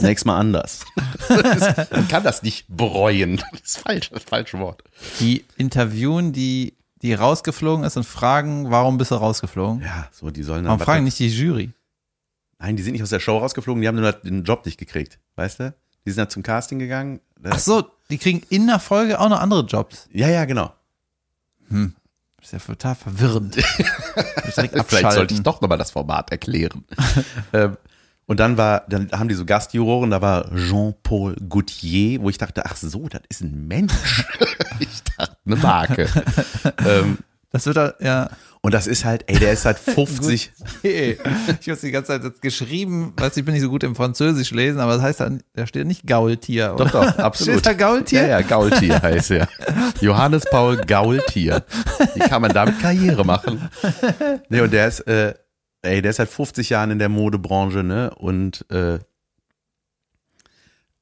[0.00, 0.84] Nächstes Mal anders.
[1.28, 3.42] Ist, man kann das nicht bereuen.
[3.52, 4.82] Das ist falsch, das falsche Wort.
[5.20, 9.82] Die interviewen die, die rausgeflogen ist und fragen, warum bist du rausgeflogen?
[9.82, 10.72] Ja, so, die sollen dann.
[10.72, 11.70] Warum fragen nicht die Jury?
[12.58, 15.18] Nein, die sind nicht aus der Show rausgeflogen, die haben nur den Job nicht gekriegt.
[15.36, 15.74] Weißt du?
[16.04, 17.20] Die sind dann zum Casting gegangen.
[17.42, 20.08] Ach so, die kriegen in der Folge auch noch andere Jobs.
[20.12, 20.72] Ja, ja, genau.
[21.68, 23.54] Das ist ja total verwirrend.
[24.86, 26.84] Vielleicht sollte ich doch nochmal das Format erklären.
[27.52, 27.76] ähm,
[28.26, 32.64] und dann war, dann haben die so Gastjuroren, da war Jean-Paul Gaultier, wo ich dachte,
[32.64, 34.24] ach so, das ist ein Mensch.
[34.78, 36.08] ich dachte, eine Marke.
[36.86, 37.18] ähm,
[37.50, 38.30] Das wird ja.
[38.64, 40.50] Und das ist halt, ey, der ist halt 50.
[40.80, 41.18] Hey,
[41.60, 44.52] ich habe die ganze Zeit jetzt geschrieben, weiß ich bin nicht so gut im Französisch
[44.52, 46.72] lesen, aber das heißt dann, da steht nicht Gaultier.
[46.72, 46.86] Oder?
[46.86, 47.60] Doch, doch, absolut.
[47.60, 48.22] Steht da Gaultier?
[48.22, 49.48] Ja, ja, Gaultier heißt er.
[50.00, 51.62] Johannes Paul Gaultier.
[52.14, 53.68] Wie kann man damit Karriere machen?
[54.48, 55.34] Nee, und der ist, äh,
[55.82, 58.14] ey, der ist seit 50 Jahren in der Modebranche, ne?
[58.16, 58.98] Und äh,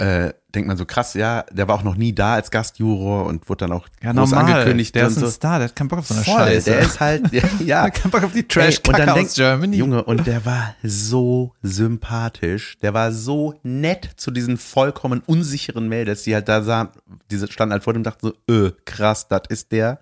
[0.03, 3.49] äh, denkt man so krass, ja, der war auch noch nie da als Gastjuror und
[3.49, 4.53] wurde dann auch Ja, groß normal.
[4.53, 4.95] angekündigt.
[4.95, 5.31] Der ist ein so.
[5.31, 6.71] Star, der hat keinen Bock auf so eine Voll, Scheiße.
[6.71, 7.91] der ist halt, ja, ja.
[7.91, 9.77] keinen Bock auf die Ey, trash und dann aus denk- Germany.
[9.77, 12.77] Junge, und der war so sympathisch.
[12.83, 16.89] Der war so nett zu diesen vollkommen unsicheren Mädels, die halt da sahen,
[17.31, 20.01] diese standen halt vor dem und dachten so, öh, krass, das ist der.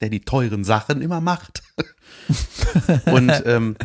[0.00, 1.62] Der die teuren Sachen immer macht.
[3.06, 3.76] und ähm,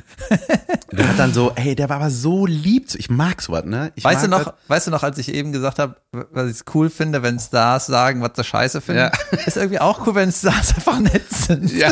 [0.92, 2.88] der hat dann so, ey, der war aber so lieb.
[2.96, 3.92] Ich mag sowas, ne?
[3.96, 6.90] Ich Weißt du noch, weißt du noch, als ich eben gesagt habe, was ich cool
[6.90, 9.10] finde, wenn Stars sagen, was sie scheiße finden?
[9.46, 11.72] Ist irgendwie auch cool, wenn Stars einfach nett sind.
[11.72, 11.92] Ja,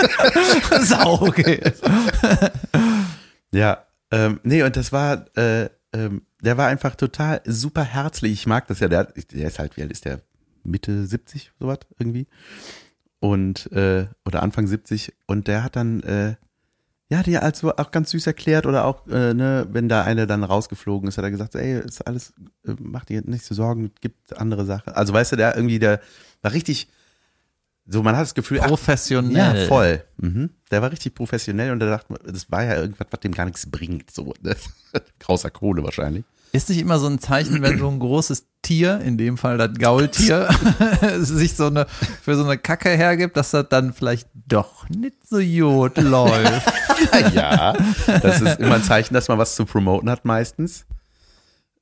[0.82, 1.60] Sau okay.
[3.52, 3.84] ja.
[4.10, 8.32] Ähm, nee, und das war, äh, ähm, der war einfach total super herzlich.
[8.32, 8.88] Ich mag das ja.
[8.88, 10.20] Der, der ist halt, wie alt ist der?
[10.64, 12.26] Mitte 70, sowas irgendwie.
[13.22, 15.12] Und, äh, oder Anfang 70.
[15.28, 16.34] Und der hat dann, äh,
[17.08, 20.42] ja, dir also auch ganz süß erklärt oder auch, äh, ne, wenn da eine dann
[20.42, 22.32] rausgeflogen ist, hat er gesagt, ey, ist alles,
[22.66, 24.92] äh, mach dir nicht so Sorgen, gibt andere Sachen.
[24.94, 26.00] Also weißt du, der irgendwie, der
[26.40, 26.88] war richtig,
[27.86, 29.36] so man hat das Gefühl, ach, Professionell.
[29.36, 30.02] ja, voll.
[30.16, 30.50] Mhm.
[30.72, 33.70] Der war richtig professionell und der dachte, das war ja irgendwas, was dem gar nichts
[33.70, 34.56] bringt, so, ne?
[35.26, 36.24] Außer Kohle wahrscheinlich.
[36.54, 39.70] Ist nicht immer so ein Zeichen, wenn so ein großes Tier, in dem Fall das
[39.78, 40.48] Gaultier,
[41.18, 41.86] sich so eine,
[42.22, 46.72] für so eine Kacke hergibt, dass das dann vielleicht doch nicht so gut läuft.
[47.34, 47.72] ja,
[48.22, 50.84] das ist immer ein Zeichen, dass man was zu promoten hat meistens.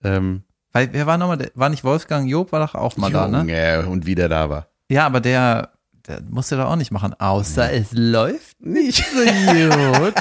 [0.05, 3.39] Ähm, Weil, wer war nochmal, war nicht Wolfgang Job, war doch auch mal da, ne?
[3.39, 4.69] Junge, und wie der da war.
[4.89, 5.71] Ja, aber der,
[6.07, 10.15] der musste doch auch nicht machen, außer es läuft nicht so gut.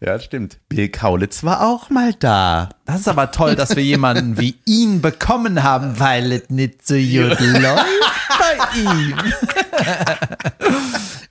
[0.00, 0.58] Ja, das stimmt.
[0.68, 2.68] Bill Kaulitz war auch mal da.
[2.86, 6.94] Das ist aber toll, dass wir jemanden wie ihn bekommen haben, weil es nicht so
[6.94, 7.86] gut läuft
[8.38, 9.14] bei ihm.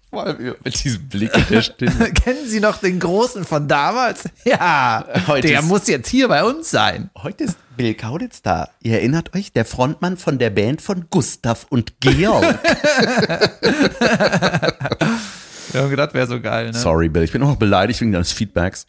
[0.10, 2.12] Vor allem mit diesem Blick in der Stimme.
[2.13, 4.24] Kennen Sie noch den Großen von damals?
[4.46, 7.10] Ja, Heute der ist- muss jetzt hier bei uns sein.
[7.22, 8.70] Heute ist Bill Kaulitz da.
[8.82, 12.58] Ihr erinnert euch, der Frontmann von der Band von Gustav und Georg.
[15.71, 16.73] Wir haben gedacht, wäre so geil, ne?
[16.73, 18.86] Sorry, Bill, ich bin auch noch beleidigt wegen deines Feedbacks.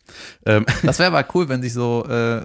[0.47, 2.45] Ähm, Das wäre aber cool, wenn sich so äh,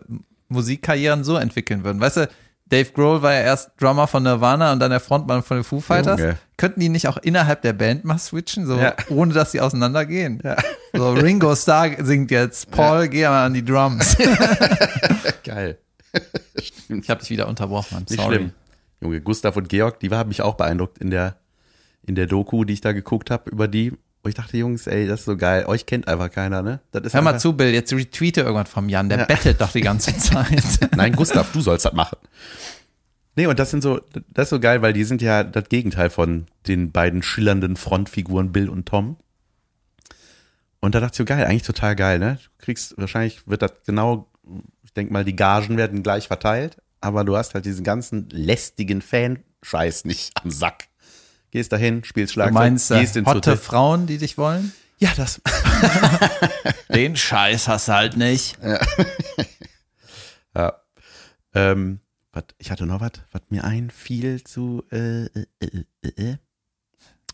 [0.50, 2.00] Musikkarrieren so entwickeln würden.
[2.00, 2.30] Weißt du,
[2.66, 5.80] Dave Grohl war ja erst Drummer von Nirvana und dann der Frontmann von den Foo
[5.80, 6.20] Fighters.
[6.20, 6.38] Junge.
[6.58, 8.96] Könnten die nicht auch innerhalb der Band mal switchen, so Ja.
[9.10, 10.42] ohne dass sie auseinandergehen?
[10.94, 14.16] So Ringo Starr singt jetzt, Paul, geh mal an die Drums.
[15.44, 15.78] geil.
[16.98, 17.98] Ich habe dich wieder unterbrochen.
[17.98, 18.36] I'm Nicht sorry.
[18.36, 18.52] schlimm.
[19.02, 21.36] Junge, Gustav und Georg, die haben mich auch beeindruckt in der,
[22.06, 23.94] in der Doku, die ich da geguckt habe über die.
[24.24, 25.66] Wo ich dachte, Jungs, ey, das ist so geil.
[25.66, 26.80] Euch kennt einfach keiner, ne?
[26.92, 29.26] Das ist Hör mal zu, Bill, jetzt retweete irgendwann vom Jan, der Ja.
[29.26, 30.80] bettelt doch die ganze Zeit.
[30.96, 32.18] Nein, Gustav, du sollst das machen.
[33.36, 36.10] Nee, und das sind so, das ist so geil, weil die sind ja das Gegenteil
[36.10, 39.18] von den beiden schillernden Frontfiguren Bill und Tom.
[40.80, 42.38] Und da dachte ich so, geil, eigentlich total geil, ne?
[42.60, 44.30] Du kriegst, wahrscheinlich wird das genau,
[44.84, 49.02] ich denke mal, die Gagen werden gleich verteilt, aber du hast halt diesen ganzen lästigen
[49.02, 50.86] Fan-Scheiß nicht am Sack.
[51.54, 53.58] Gehst dahin, spielst Du Schlagzeug, meinst äh, gehst ins hotte Hotel.
[53.58, 54.74] Frauen, die dich wollen?
[54.98, 55.40] Ja, das.
[56.96, 58.58] Den Scheiß hast du halt nicht.
[58.64, 58.80] Ja.
[61.56, 62.00] Ähm,
[62.32, 66.38] wat, ich hatte noch was, was mir einfiel zu, äh, äh, äh, äh, äh.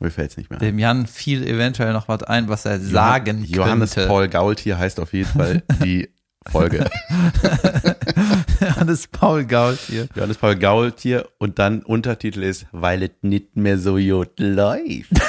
[0.02, 0.66] Mir fällt's nicht mehr ein.
[0.66, 4.10] Dem Jan fiel eventuell noch was ein, was er sagen Johannes könnte.
[4.10, 6.10] Paul Gaultier heißt auf jeden Fall die
[6.52, 6.90] Folge.
[8.76, 10.08] Johannes Paul Gault hier.
[10.16, 15.10] Johannes Paul Gaultier und dann Untertitel ist, weil es nicht mehr so gut läuft.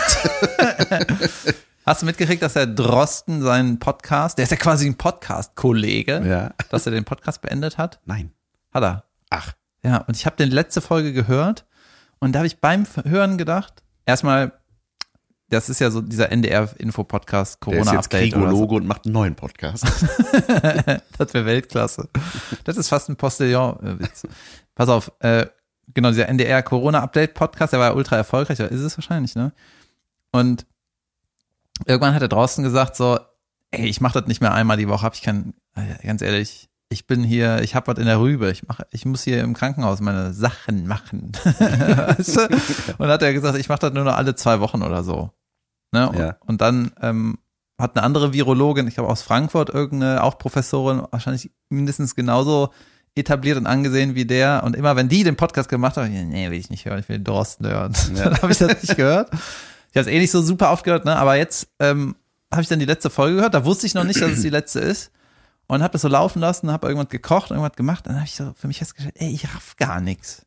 [1.86, 6.50] Hast du mitgekriegt, dass der Drosten seinen Podcast, der ist ja quasi ein Podcast-Kollege, Ja.
[6.70, 8.00] dass er den Podcast beendet hat?
[8.04, 8.32] Nein.
[8.72, 9.04] Hat er.
[9.30, 11.64] Ach, Ja, und ich habe den letzte Folge gehört
[12.18, 14.52] und da habe ich beim Hören gedacht, erstmal,
[15.50, 18.32] das ist ja so dieser NDR-Info-Podcast, der ist Corona-Update.
[18.32, 18.76] so.
[18.76, 19.84] Und macht einen neuen Podcast.
[21.18, 22.08] Das wäre Weltklasse.
[22.64, 24.22] Das ist fast ein Postillon-Witz.
[24.74, 25.46] Pass auf, äh,
[25.92, 29.52] genau, dieser NDR-Corona-Update-Podcast, der war ja ultra erfolgreich, ist es wahrscheinlich, ne?
[30.32, 30.64] Und
[31.84, 33.18] irgendwann hat er draußen gesagt so,
[33.70, 36.70] ey, ich mache das nicht mehr einmal die Woche, hab ich kein, äh, ganz ehrlich,
[36.88, 39.54] ich bin hier, ich hab was in der Rübe, ich mach, ich muss hier im
[39.54, 41.32] Krankenhaus meine Sachen machen.
[41.44, 42.48] weißt du?
[42.98, 45.30] Und hat er gesagt, ich mache das nur noch alle zwei Wochen oder so.
[45.92, 46.08] Ne?
[46.08, 46.36] Und, Ja.
[46.46, 47.38] und dann ähm,
[47.78, 52.70] hat eine andere Virologin, ich glaube aus Frankfurt, irgendeine, auch Professorin, wahrscheinlich mindestens genauso
[53.14, 54.62] etabliert und angesehen wie der.
[54.64, 57.18] Und immer wenn die den Podcast gemacht haben, nee, will ich nicht hören, ich will
[57.18, 57.92] den Drosten hören.
[58.14, 59.30] Dann habe ich das nicht gehört.
[59.32, 61.16] Ich habe es eh nicht so super oft gehört, ne?
[61.16, 62.14] aber jetzt ähm,
[62.52, 63.54] habe ich dann die letzte Folge gehört.
[63.54, 65.10] Da wusste ich noch nicht, dass es die letzte ist.
[65.66, 68.06] Und habe das so laufen lassen, habe irgendwas gekocht, irgendwas gemacht.
[68.06, 70.46] Dann habe ich so für mich festgestellt, ey, ich raff gar nichts.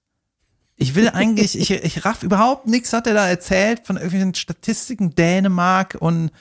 [0.76, 5.14] Ich will eigentlich, ich, ich raff überhaupt nichts, hat er da erzählt von irgendwelchen Statistiken
[5.16, 6.32] Dänemark und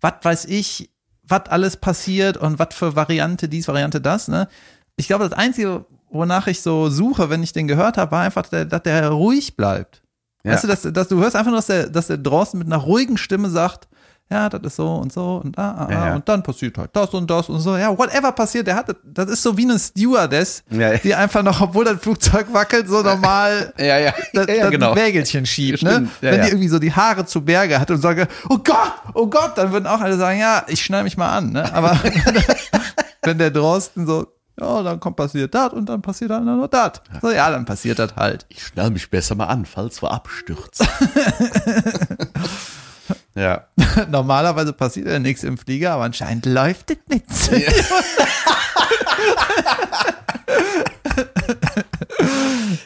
[0.00, 0.90] was weiß ich,
[1.22, 4.48] was alles passiert und was für Variante dies, Variante das, ne?
[4.96, 8.46] Ich glaube, das Einzige, wonach ich so suche, wenn ich den gehört habe, war einfach,
[8.48, 10.02] der- dass der ruhig bleibt.
[10.44, 10.52] Ja.
[10.52, 12.76] Weißt du, dass, dass du hörst einfach nur, dass der, dass der draußen mit einer
[12.76, 13.88] ruhigen Stimme sagt,
[14.34, 16.14] ja, das ist so und so und ah, ah, Ja, ja.
[16.16, 17.76] und dann passiert halt das und das und so.
[17.76, 21.60] Ja, whatever passiert, der hat, das ist so wie eine Stewardess, Ja, die einfach noch,
[21.60, 24.12] obwohl das Flugzeug wackelt, so normal Ja, ja.
[24.32, 24.96] das, das genau.
[24.96, 26.08] Wägelchen schiebt, ne?
[26.20, 29.52] Wenn die irgendwie so die Haare zu Berge hat und sage, oh Gott, oh Gott,
[29.56, 31.72] dann würden auch alle sagen, ja, ich schneide mich mal an, ne?
[31.72, 31.96] Aber
[33.22, 34.26] wenn der Drosten so,
[34.58, 37.02] ja, dann kommt passiert das und dann passiert dann noch das.
[37.22, 38.46] So, ja, dann passiert das halt.
[38.48, 40.86] Ich schnall mich besser mal an, falls wir abstürzen.
[43.34, 43.66] ja.
[44.10, 47.24] Normalerweise passiert ja nichts im Flieger, aber anscheinend läuft es nicht.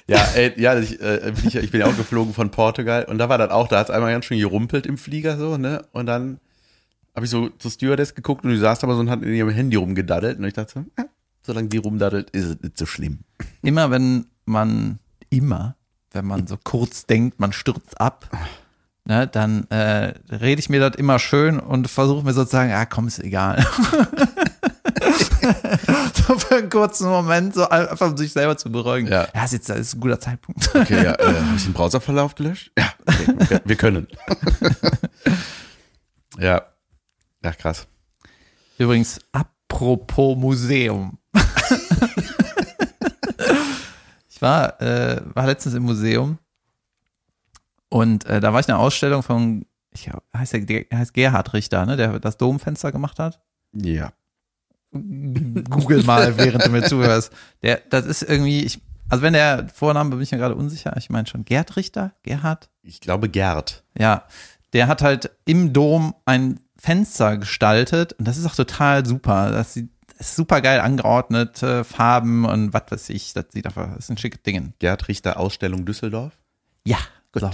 [0.06, 3.18] Ja, ey, ja, ich, äh, bin ich, ich bin ja auch geflogen von Portugal und
[3.18, 5.84] da war das auch, da hat es einmal ganz schön gerumpelt im Flieger so, ne?
[5.92, 6.40] Und dann
[7.14, 9.34] habe ich so zur Stewardess geguckt und die saß da aber so und hat in
[9.34, 11.06] ihrem Handy rumgedaddelt und ich dachte so, ja,
[11.42, 13.20] solange die rumdaddelt, ist es nicht so schlimm.
[13.62, 14.98] Immer wenn man,
[15.30, 15.76] immer,
[16.12, 18.30] wenn man so kurz denkt, man stürzt ab,
[19.08, 23.08] ne, dann äh, rede ich mir das immer schön und versuche mir sozusagen, ah komm,
[23.08, 23.66] ist egal.
[26.14, 29.08] so für einen kurzen Moment, so einfach um sich selber zu beruhigen.
[29.08, 29.22] Ja.
[29.44, 30.70] ist jetzt das ist ein guter Zeitpunkt.
[30.74, 32.70] Okay, ja, äh, habe ich den Browserverlauf gelöscht?
[32.78, 34.06] Ja, okay, wir, wir können.
[36.38, 36.62] ja.
[37.42, 37.86] Ja, krass.
[38.78, 41.18] Übrigens, apropos Museum.
[44.28, 46.38] ich war, äh, war letztens im Museum
[47.88, 51.53] und äh, da war ich in einer Ausstellung von, ich heißt der, der heißt Gerhard
[51.55, 53.40] Richter, ne, der das Domfenster gemacht hat.
[53.72, 54.12] Ja.
[54.92, 57.33] Google mal, während du mir zuhörst.
[57.62, 61.11] Der, das ist irgendwie, ich, also wenn der Vorname bin ich mir gerade unsicher, ich
[61.11, 63.85] meine schon Gerd Richter, Gerhard, Ich glaube Gerd.
[63.98, 64.24] ja,
[64.72, 69.51] der hat halt im Dom ein Fenster gestaltet und das ist auch total super.
[69.51, 73.35] Das sieht das ist super geil angeordnet, äh, Farben und was weiß ich.
[73.35, 74.74] Das sieht einfach, das ist ein schickes Ding.
[74.81, 76.37] Gerd Richter Ausstellung Düsseldorf.
[76.85, 76.98] Ja,
[77.32, 77.42] gut.
[77.42, 77.50] So.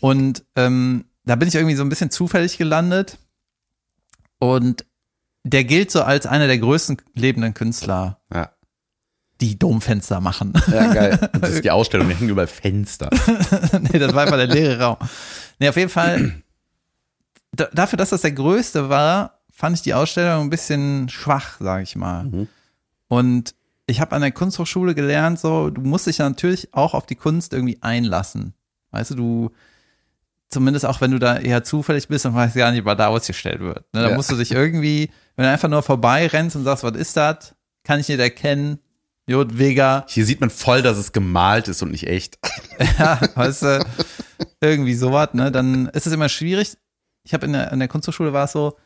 [0.00, 3.18] Und ähm, da bin ich irgendwie so ein bisschen zufällig gelandet
[4.38, 4.84] und
[5.44, 8.50] der gilt so als einer der größten lebenden Künstler, Ja.
[9.40, 10.52] die Domfenster machen.
[10.70, 11.30] Ja, geil.
[11.32, 13.10] Und das ist die Ausstellung, da hängen überall Fenster.
[13.92, 14.96] nee, das war einfach der leere Raum.
[15.58, 16.42] Nee, auf jeden Fall,
[17.52, 21.82] da, dafür, dass das der größte war, fand ich die Ausstellung ein bisschen schwach, sage
[21.84, 22.24] ich mal.
[22.24, 22.48] Mhm.
[23.08, 23.54] Und
[23.86, 27.52] ich habe an der Kunsthochschule gelernt, so, du musst dich natürlich auch auf die Kunst
[27.52, 28.54] irgendwie einlassen.
[28.92, 29.50] Weißt du, du,
[30.48, 33.60] zumindest auch wenn du da eher zufällig bist und weißt gar nicht, was da ausgestellt
[33.60, 33.84] wird.
[33.92, 34.16] Ne, da Ja.
[34.16, 37.54] musst du dich irgendwie, wenn du einfach nur vorbei rennst und sagst, was ist das?
[37.84, 38.78] Kann ich nicht erkennen.
[39.26, 42.38] Jod, Vega, Hier sieht man voll, dass es gemalt ist und nicht echt.
[42.98, 43.86] ja, weißt du,
[44.60, 45.50] irgendwie sowas, ne?
[45.52, 46.76] Dann ist es immer schwierig.
[47.24, 48.76] Ich habe in der, in der Kunsthochschule war es so,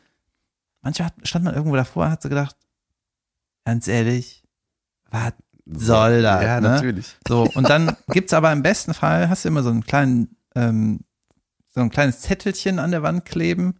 [0.81, 2.55] manchmal stand man irgendwo davor und hat so gedacht,
[3.65, 4.43] ganz ehrlich,
[5.09, 5.33] was
[5.71, 6.43] soll das?
[6.43, 6.69] Ja, ne?
[6.69, 7.15] natürlich.
[7.27, 11.01] So, und dann gibt's aber im besten Fall, hast du immer so einen kleinen, ähm,
[11.73, 13.79] so ein kleines Zettelchen an der Wand kleben.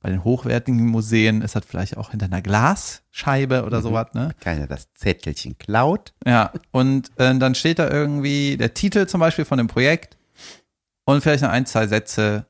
[0.00, 4.34] Bei den hochwertigen Museen ist das vielleicht auch hinter einer Glasscheibe oder sowas, ne?
[4.40, 6.14] Keiner das Zettelchen klaut.
[6.24, 10.16] Ja, und äh, dann steht da irgendwie der Titel zum Beispiel von dem Projekt
[11.06, 12.46] und vielleicht noch ein, zwei Sätze,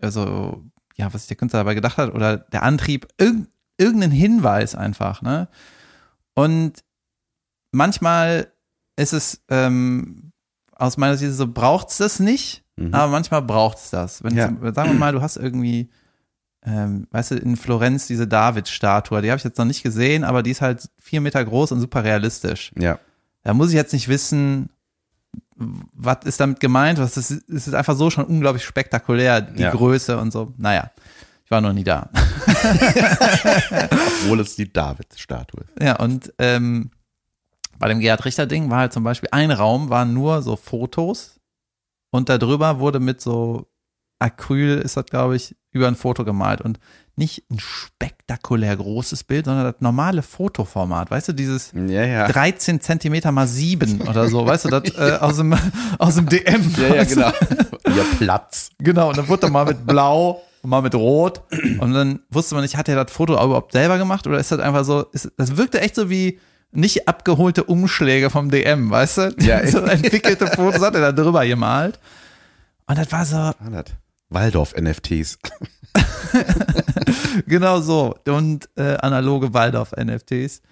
[0.00, 0.64] also,
[0.96, 5.22] ja, was sich der Künstler dabei gedacht hat oder der Antrieb, irg irgendein Hinweis einfach,
[5.22, 5.48] ne?
[6.34, 6.84] Und
[7.72, 8.52] manchmal
[8.96, 10.32] ist es ähm,
[10.74, 12.94] aus meiner Sicht so, braucht's das nicht, Mhm.
[12.94, 14.22] aber manchmal braucht's das.
[14.24, 14.46] Wenn Ja.
[14.46, 15.90] zum, sagen wir mal, du hast irgendwie,
[16.64, 20.42] ähm, weißt du, in Florenz diese David-Statue, die habe ich jetzt noch nicht gesehen, aber
[20.42, 22.72] die ist halt vier Meter groß und super realistisch.
[22.78, 22.98] Ja.
[23.42, 24.70] Da muss ich jetzt nicht wissen,
[25.56, 29.70] was ist damit gemeint, was ist, es ist einfach so schon unglaublich spektakulär, die Ja.
[29.70, 30.54] Größe und so.
[30.56, 30.90] Naja,
[31.44, 32.08] ich war noch nie da.
[34.22, 35.82] Obwohl es die David-Statue ist.
[35.82, 36.90] Ja, und ähm,
[37.80, 41.40] bei dem Gerhard Richter-Ding war halt zum Beispiel ein Raum, waren nur so Fotos
[42.12, 43.66] und darüber wurde mit so
[44.20, 46.78] Acryl, ist das, glaube ich, über ein Foto gemalt und
[47.16, 51.10] nicht ein spektakulär großes Bild, sondern das normale Fotoformat.
[51.10, 52.28] Weißt du, dieses Ja, ja.
[52.28, 55.56] 13 Zentimeter mal 7 oder so, weißt du, das äh, aus, dem,
[55.98, 56.70] aus dem DM.
[56.76, 57.32] Ja, ja, genau.
[57.86, 58.70] Ja, Platz.
[58.78, 61.42] Genau, und dann wurde mal mit Blau und mal mit Rot.
[61.78, 64.60] Und dann wusste man nicht, hat er das Foto überhaupt selber gemacht oder ist das
[64.60, 66.38] einfach so, ist, das wirkte echt so wie
[66.72, 69.34] nicht abgeholte Umschläge vom DM, weißt du?
[69.40, 71.98] Ja, so entwickelte Fotos hat er da drüber gemalt.
[72.86, 73.84] Und das war so, Ah, das.
[74.30, 75.38] Waldorf-NFTs.
[77.46, 78.14] genau so.
[78.26, 80.62] Und äh, analoge Waldorf-NFTs.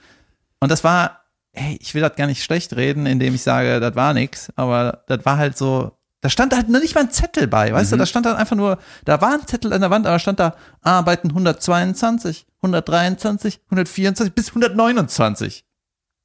[0.61, 1.23] Und das war,
[1.53, 5.03] hey, ich will das gar nicht schlecht reden, indem ich sage, das war nix, aber
[5.07, 7.97] das war halt so, da stand halt noch nicht mal ein Zettel bei, weißt du,
[7.97, 10.55] da stand dann einfach nur, da war ein Zettel an der Wand, aber stand da
[10.83, 15.65] Arbeiten 122, 123, 124 bis 129.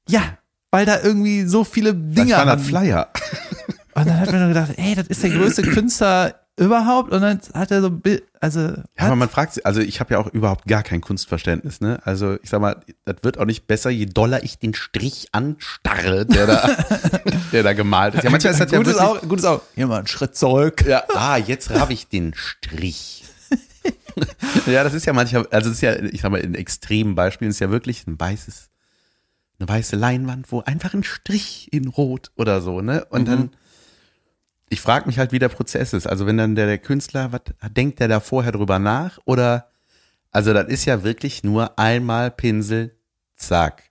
[0.08, 0.38] Ja,
[0.70, 3.08] weil da irgendwie so viele Das Dinger war das Flyer.
[3.94, 7.12] und dann hat man nur gedacht, ey, das ist der größte Künstler überhaupt?
[7.12, 8.00] Und dann hat er so,
[8.40, 11.80] also, Ja, aber man fragt sich, also ich habe ja auch überhaupt gar kein Kunstverständnis,
[11.80, 12.00] ne?
[12.04, 16.26] Also ich sag mal, das wird auch nicht besser, je doller ich den Strich anstarre,
[16.26, 16.76] der da,
[17.52, 18.24] der da gemalt ist.
[18.24, 19.62] Ja, manchmal ist das ja gutes wirklich, Auge, gutes Auge.
[19.74, 20.84] Hier mal einen Schritt zurück.
[20.86, 23.24] ja, ah, jetzt raff ich den Strich.
[24.66, 27.50] ja, das ist ja manchmal, also es ist ja, ich sag mal, in extremen Beispielen
[27.50, 28.70] ist ja wirklich ein weißes,
[29.68, 33.04] eine weiße Leinwand, wo einfach ein Strich in Rot oder so, ne?
[33.10, 33.50] Und dann,
[34.68, 36.06] ich frage mich halt, wie der Prozess ist.
[36.06, 37.40] Also wenn dann der, der Künstler, was
[37.72, 39.18] denkt der da vorher drüber nach?
[39.24, 39.70] Oder,
[40.30, 42.96] also das ist ja wirklich nur einmal Pinsel,
[43.36, 43.82] zack,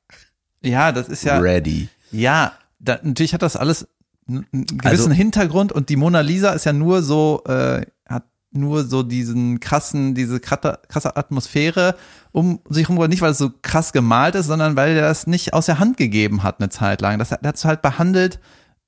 [0.61, 1.89] Ja, das ist ja, ready.
[2.11, 3.87] ja, da, natürlich hat das alles
[4.27, 7.85] einen gewissen Also- Hintergrund und die Mona Lisa ist ja nur so, äh,
[8.55, 10.79] nur so diesen krassen, diese krasse,
[11.15, 11.95] Atmosphäre
[12.31, 15.53] um sich rum, nicht weil es so krass gemalt ist, sondern weil er das nicht
[15.53, 17.19] aus der Hand gegeben hat eine Zeit lang.
[17.19, 18.39] Das hat er hat es halt behandelt,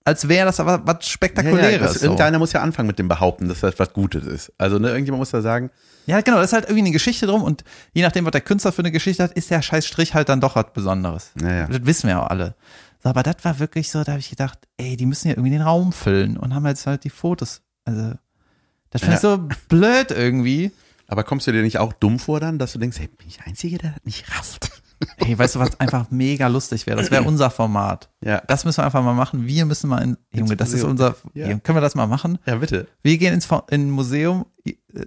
[0.03, 1.72] als wäre das aber was Ja, Spektakuläres.
[1.72, 2.05] ja, das, so.
[2.05, 4.51] Irgendeiner muss ja anfangen mit dem Behaupten, dass das was Gutes ist.
[4.57, 5.70] Also ne, irgendjemand muss da sagen,
[6.05, 7.63] Ja, genau, das ist halt irgendwie eine Geschichte drum und
[7.93, 10.41] je nachdem, was der Künstler für eine Geschichte hat, ist der scheiß Strich halt dann
[10.41, 11.32] doch was Besonderes.
[11.41, 11.68] Ja, ja.
[11.68, 12.55] Das wissen wir ja auch alle.
[13.03, 15.51] So, aber das war wirklich so, da habe ich gedacht, ey, die müssen ja irgendwie
[15.51, 17.61] den Raum füllen und haben jetzt halt die Fotos.
[17.84, 18.13] Also,
[18.91, 20.71] das finde ich so blöd irgendwie.
[21.07, 23.38] aber kommst du dir nicht auch dumm vor dann, dass du denkst, hey, bin ich
[23.38, 24.69] der Einzige, der das nicht rafft?
[25.17, 26.97] Ey, weißt du, was einfach mega lustig wäre?
[26.97, 28.09] Das wäre unser Format.
[28.21, 28.41] Ja.
[28.47, 29.45] Das müssen wir einfach mal machen.
[29.45, 31.47] Wir müssen mal in, Junge, das ist unser, Ja.
[31.59, 32.39] können wir das mal machen?
[32.45, 32.88] Ja, bitte.
[33.03, 34.45] Wir gehen ins in ein Museum,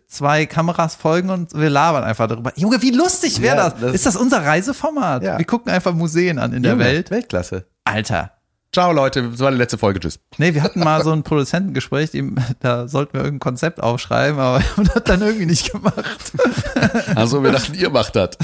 [0.06, 2.52] zwei Kameras folgen und wir labern einfach darüber.
[2.56, 3.80] Junge, wie lustig wäre Ja, das?
[3.80, 5.22] das- Ist das unser Reiseformat?
[5.22, 5.38] Ja.
[5.38, 7.10] Wir gucken einfach Museen an in der Junge, Welt.
[7.10, 7.66] Weltklasse.
[7.84, 8.32] Alter.
[8.72, 9.98] Ciao Leute, das war die letzte Folge.
[10.00, 10.20] Tschüss.
[10.36, 12.10] Nee, wir hatten mal so ein Produzentengespräch,
[12.60, 16.32] da sollten wir irgendein Konzept aufschreiben, aber wir haben das dann irgendwie nicht gemacht.
[17.14, 18.30] Also wir dachten, ihr macht das.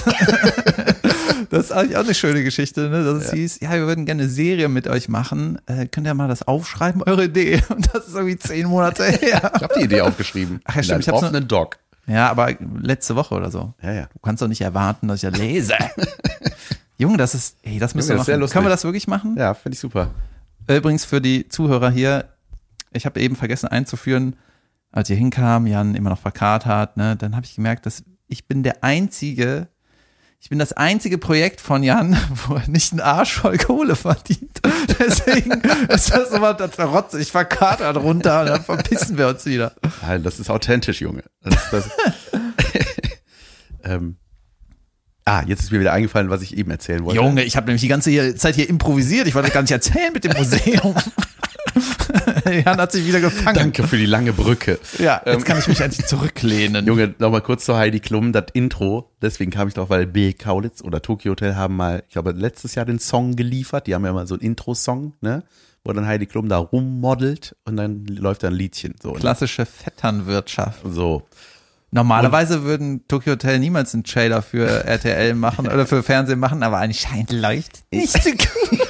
[1.51, 3.05] Das ist eigentlich auch eine schöne Geschichte, ne?
[3.05, 5.59] Dass es hieß, ja, wir würden gerne eine Serie mit euch machen.
[5.67, 7.63] Äh, könnt ihr mal das aufschreiben, eure Idee?
[7.69, 9.53] Und das ist irgendwie zehn Monate her.
[9.55, 10.61] Ich habe die Idee aufgeschrieben.
[10.65, 11.79] Ach ja, stimmt, ich einem hab's offenen Doc.
[12.07, 13.73] Ja, aber letzte Woche oder so.
[13.83, 14.09] Ja, ja.
[14.13, 15.75] Du kannst doch nicht erwarten, dass ich das lese.
[16.97, 18.41] Junge, das ist, ey, das müssen Junge, wir sehr machen.
[18.41, 18.53] lustig.
[18.55, 19.37] Können wir das wirklich machen?
[19.37, 20.11] Ja, finde ich super.
[20.69, 22.29] Übrigens für die Zuhörer hier,
[22.93, 24.37] ich habe eben vergessen einzuführen,
[24.93, 28.47] als ihr hinkam, Jan immer noch verkarrt hat, ne, dann habe ich gemerkt, dass ich
[28.47, 29.69] bin der einzige,
[30.39, 32.17] ich bin das einzige Projekt von Jan,
[32.47, 34.61] wo er nicht einen Arsch voll Kohle verdient.
[34.99, 35.51] Deswegen
[35.89, 39.75] ist das immer, das rotzt ich verkatert runter und dann verpissen wir uns wieder.
[40.03, 41.25] Nein, das ist authentisch, Junge.
[41.43, 41.91] Das das.
[43.85, 44.17] ähm.
[45.27, 47.21] Ah, jetzt ist mir wieder eingefallen, was ich eben erzählen wollte.
[47.21, 49.27] Junge, ich habe nämlich die ganze Zeit hier improvisiert.
[49.27, 50.95] Ich wollte gar nicht erzählen mit dem Museum.
[52.65, 53.57] Jan hat sich wieder gefangen.
[53.57, 54.79] Danke für die lange Brücke.
[54.99, 56.87] Ja, jetzt kann ich mich endlich zurücklehnen.
[56.87, 59.11] Junge, nochmal kurz zu Heidi Klum, das Intro.
[59.23, 62.75] Deswegen kam ich drauf, weil Bill Kaulitz oder Tokyo Hotel haben mal, ich glaube, letztes
[62.75, 63.87] Jahr den Song geliefert.
[63.87, 65.43] Die haben ja mal so einen Intro-Song, ne?
[65.85, 68.95] Wo dann Heidi Klum da rummodelt und dann läuft da ein Liedchen.
[69.03, 69.19] So, ne?
[69.21, 70.81] Klassische Vetternwirtschaft.
[70.89, 71.23] so.
[71.95, 76.79] Normalerweise würden Tokyo Hotel niemals einen Trailer für RTL machen oder für Fernsehen machen, aber
[76.79, 78.41] anscheinend läuft nicht so gut.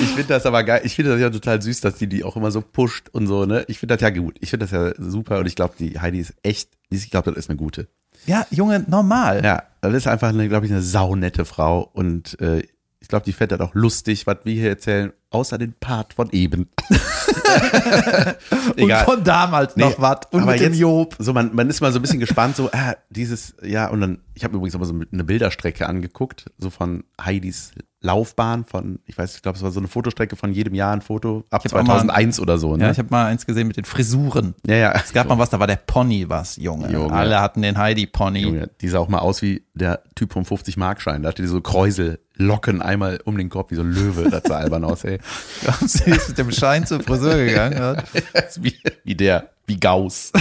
[0.00, 0.80] Ich finde das aber geil.
[0.84, 3.44] Ich finde das ja total süß, dass die die auch immer so pusht und so,
[3.44, 3.64] ne?
[3.68, 4.36] Ich finde das ja gut.
[4.40, 7.38] Ich finde das ja super und ich glaube, die Heidi ist echt, ich glaube, das
[7.38, 7.88] ist eine gute.
[8.26, 9.44] Ja, Junge, normal.
[9.44, 12.62] Ja, das ist einfach eine, glaube ich, eine saunette Frau und äh,
[13.00, 16.30] ich glaube, die fährt das auch lustig, was wir hier erzählen, außer den Part von
[16.30, 16.68] eben.
[18.76, 20.20] Und von damals noch Nee, was.
[20.30, 21.14] Und aber mit dem jetzt- Job.
[21.18, 24.18] So, man, man ist mal so ein bisschen gespannt, so, ah, dieses, ja, und dann,
[24.34, 27.72] ich habe übrigens aber so eine Bilderstrecke angeguckt, so von Heidis
[28.06, 31.02] Laufbahn, von, ich weiß, ich glaube, es war so eine Fotostrecke von jedem Jahr ein
[31.02, 32.84] Foto, ab Ich hab auch mal- 2001 oder so, ne?
[32.84, 34.54] Ja, ich habe mal eins gesehen mit den Frisuren.
[34.66, 34.92] ja, ja.
[34.92, 36.90] Es gab mal was, da war der Pony was, Junge.
[36.90, 37.12] Junge.
[37.12, 38.38] Alle hatten den Heidi-Pony.
[38.40, 41.22] Junge, die sah auch mal aus wie der Typ vom 50-Markschein.
[41.22, 44.30] Da hatte die so Kräusellocken einmal um den Kopf, wie so ein Löwe.
[44.30, 45.18] Das sah albern aus, ey.
[45.86, 47.76] Sie ist mit dem Schein zur Friseur gegangen.
[47.76, 47.96] Ja.
[48.60, 50.32] wie, wie der, wie Gauss.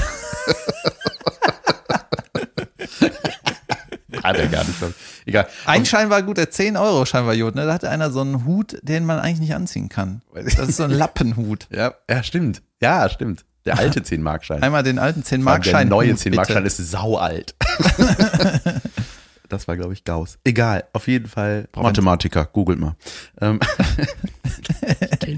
[4.23, 4.75] Hat er gar nicht.
[4.81, 5.14] ich.
[5.25, 5.47] Egal.
[5.65, 5.85] Ein
[6.21, 7.55] gut, der 10-Euro-Schein war gut.
[7.55, 7.65] Ne?
[7.65, 10.21] Da hatte einer so einen Hut, den man eigentlich nicht anziehen kann.
[10.33, 11.67] Das ist so ein Lappenhut.
[11.71, 12.61] Ja, ja, stimmt.
[12.81, 13.45] Ja, stimmt.
[13.65, 14.61] Der alte 10-Markschein.
[14.61, 15.87] Einmal den alten Der 10-Mark-Schein.
[15.87, 16.67] neue Hut, 10-Markschein bitte.
[16.67, 17.55] ist saualt.
[19.49, 20.37] das war, glaube ich, Gauss.
[20.43, 21.67] Egal, auf jeden Fall.
[21.75, 22.95] Mathematiker, googelt mal.
[23.41, 23.59] Ähm,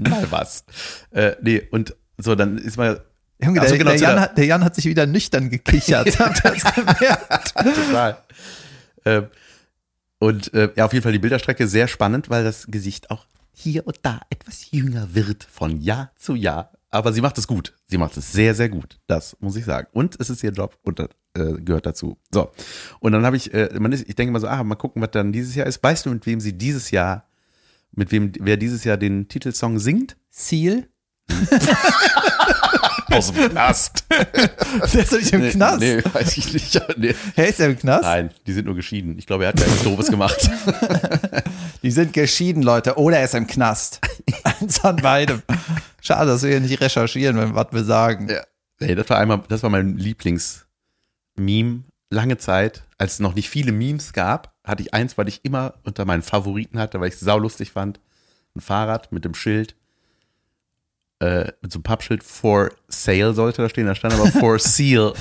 [0.00, 0.64] mal was.
[1.10, 3.02] Äh, nee, und so, dann ist mal
[3.40, 6.08] Junge, Ach der, genau, der, Jan der- hat, der Jan hat sich wieder nüchtern gekichert.
[6.18, 7.54] Habt ihr das gemerkt?
[7.54, 8.16] total.
[9.04, 9.26] ähm,
[10.18, 13.86] und äh, ja, auf jeden Fall die Bilderstrecke sehr spannend, weil das Gesicht auch hier
[13.86, 16.72] und da etwas jünger wird von Jahr zu Jahr.
[16.90, 17.74] Aber sie macht es gut.
[17.86, 18.98] Sie macht es sehr, sehr gut.
[19.06, 19.88] Das muss ich sagen.
[19.92, 22.16] Und es ist ihr Job und das äh, gehört dazu.
[22.32, 22.50] So.
[23.00, 25.10] Und dann habe ich, äh, man ist, ich denke mal so, ah, mal gucken, was
[25.10, 25.82] dann dieses Jahr ist.
[25.82, 27.28] Weißt du, mit wem sie dieses Jahr,
[27.92, 30.16] mit wem, wer dieses Jahr den Titelsong singt?
[30.30, 30.88] Ziel?
[33.10, 34.04] Aus dem Knast.
[34.10, 35.80] Der ist doch nicht im Knast.
[35.80, 36.80] Nee, weiß ich nicht.
[36.96, 37.14] Nee.
[37.34, 38.02] Hey, ist er im Knast?
[38.02, 39.18] Nein, die sind nur geschieden.
[39.18, 40.50] Ich glaube, er hat ja was Doofes gemacht.
[41.82, 42.98] Die sind geschieden, Leute.
[42.98, 44.00] Oder er ist im Knast.
[44.42, 45.42] Eins an beidem.
[46.00, 48.28] Schade, dass wir hier nicht recherchieren, wenn was wir sagen.
[48.28, 48.42] Ja.
[48.80, 51.84] Hey, das war einmal, das war mein Lieblings-Meme.
[52.10, 55.74] Lange Zeit, als es noch nicht viele Memes gab, hatte ich eins, weil ich immer
[55.84, 58.00] unter meinen Favoriten hatte, weil ich es saulustig fand.
[58.56, 59.76] Ein Fahrrad mit dem Schild,
[61.20, 65.12] äh, mit so einem Pappschild for sale sollte da stehen, da stand aber for seal.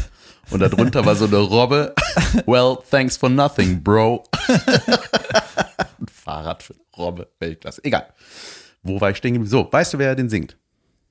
[0.50, 1.94] Und darunter war so eine Robbe.
[2.46, 4.24] Well, thanks for nothing, bro.
[4.48, 7.84] Ein Fahrrad für Robbe, Weltklasse.
[7.84, 8.08] Egal.
[8.82, 9.50] Wo war ich stehen geblieben?
[9.50, 10.56] So, weißt du, wer den singt?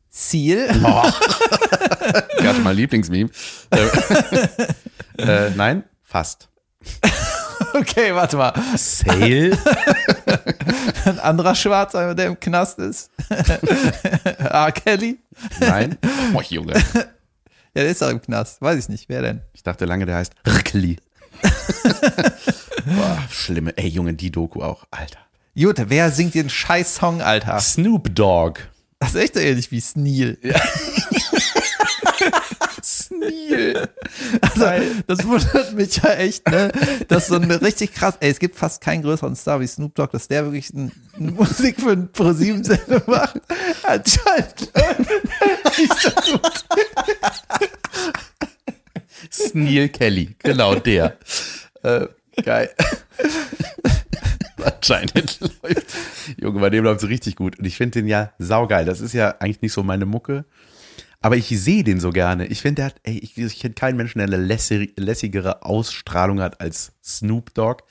[0.08, 0.66] Ziel?
[2.38, 3.28] Gerade mein Lieblingsmeme.
[3.70, 3.88] äh,
[5.18, 6.48] äh, nein, fast.
[7.74, 8.54] Okay, warte mal.
[8.76, 9.56] Sale?
[11.04, 13.10] Ein anderer Schwarzer, der im Knast ist.
[14.38, 14.72] R.
[14.72, 15.18] Kelly?
[15.60, 15.98] Nein.
[16.34, 16.72] Oh, Junge.
[16.74, 17.02] Ja,
[17.74, 18.62] der ist doch im Knast.
[18.62, 19.08] Weiß ich nicht.
[19.08, 19.42] Wer denn?
[19.52, 20.96] Ich dachte lange, der heißt Rkli.
[22.86, 23.76] Boah, schlimme.
[23.76, 24.86] Ey, Junge, die Doku auch.
[24.90, 25.18] Alter.
[25.54, 27.58] Jute, wer singt den scheiß Song, Alter?
[27.60, 28.60] Snoop Dogg.
[28.98, 30.38] Das ist echt so ähnlich wie Sneal.
[33.26, 33.88] Sneal.
[34.40, 34.66] Also,
[35.06, 36.70] das wundert mich ja echt, ne?
[37.08, 39.94] Das ist so eine richtig krass, ey, es gibt fast keinen größeren Star wie Snoop
[39.94, 43.40] Dogg, dass der wirklich ein, eine Musik für ein ProSieben-Sender macht.
[43.82, 44.72] Anscheinend
[45.78, 46.64] nicht so gut.
[49.30, 50.36] Sneal Kelly.
[50.42, 51.16] Genau der.
[51.82, 52.06] Äh,
[52.42, 52.70] geil.
[54.62, 55.86] Anscheinend läuft.
[56.38, 57.58] Junge, bei dem läuft es richtig gut.
[57.58, 58.84] Und ich finde den ja saugeil.
[58.84, 60.44] Das ist ja eigentlich nicht so meine Mucke.
[61.26, 62.46] Aber ich sehe den so gerne.
[62.46, 66.40] Ich finde, der hat, ey, ich, ich kenne keinen Menschen, der eine lässig, lässigere Ausstrahlung
[66.40, 67.82] hat als Snoop Dogg.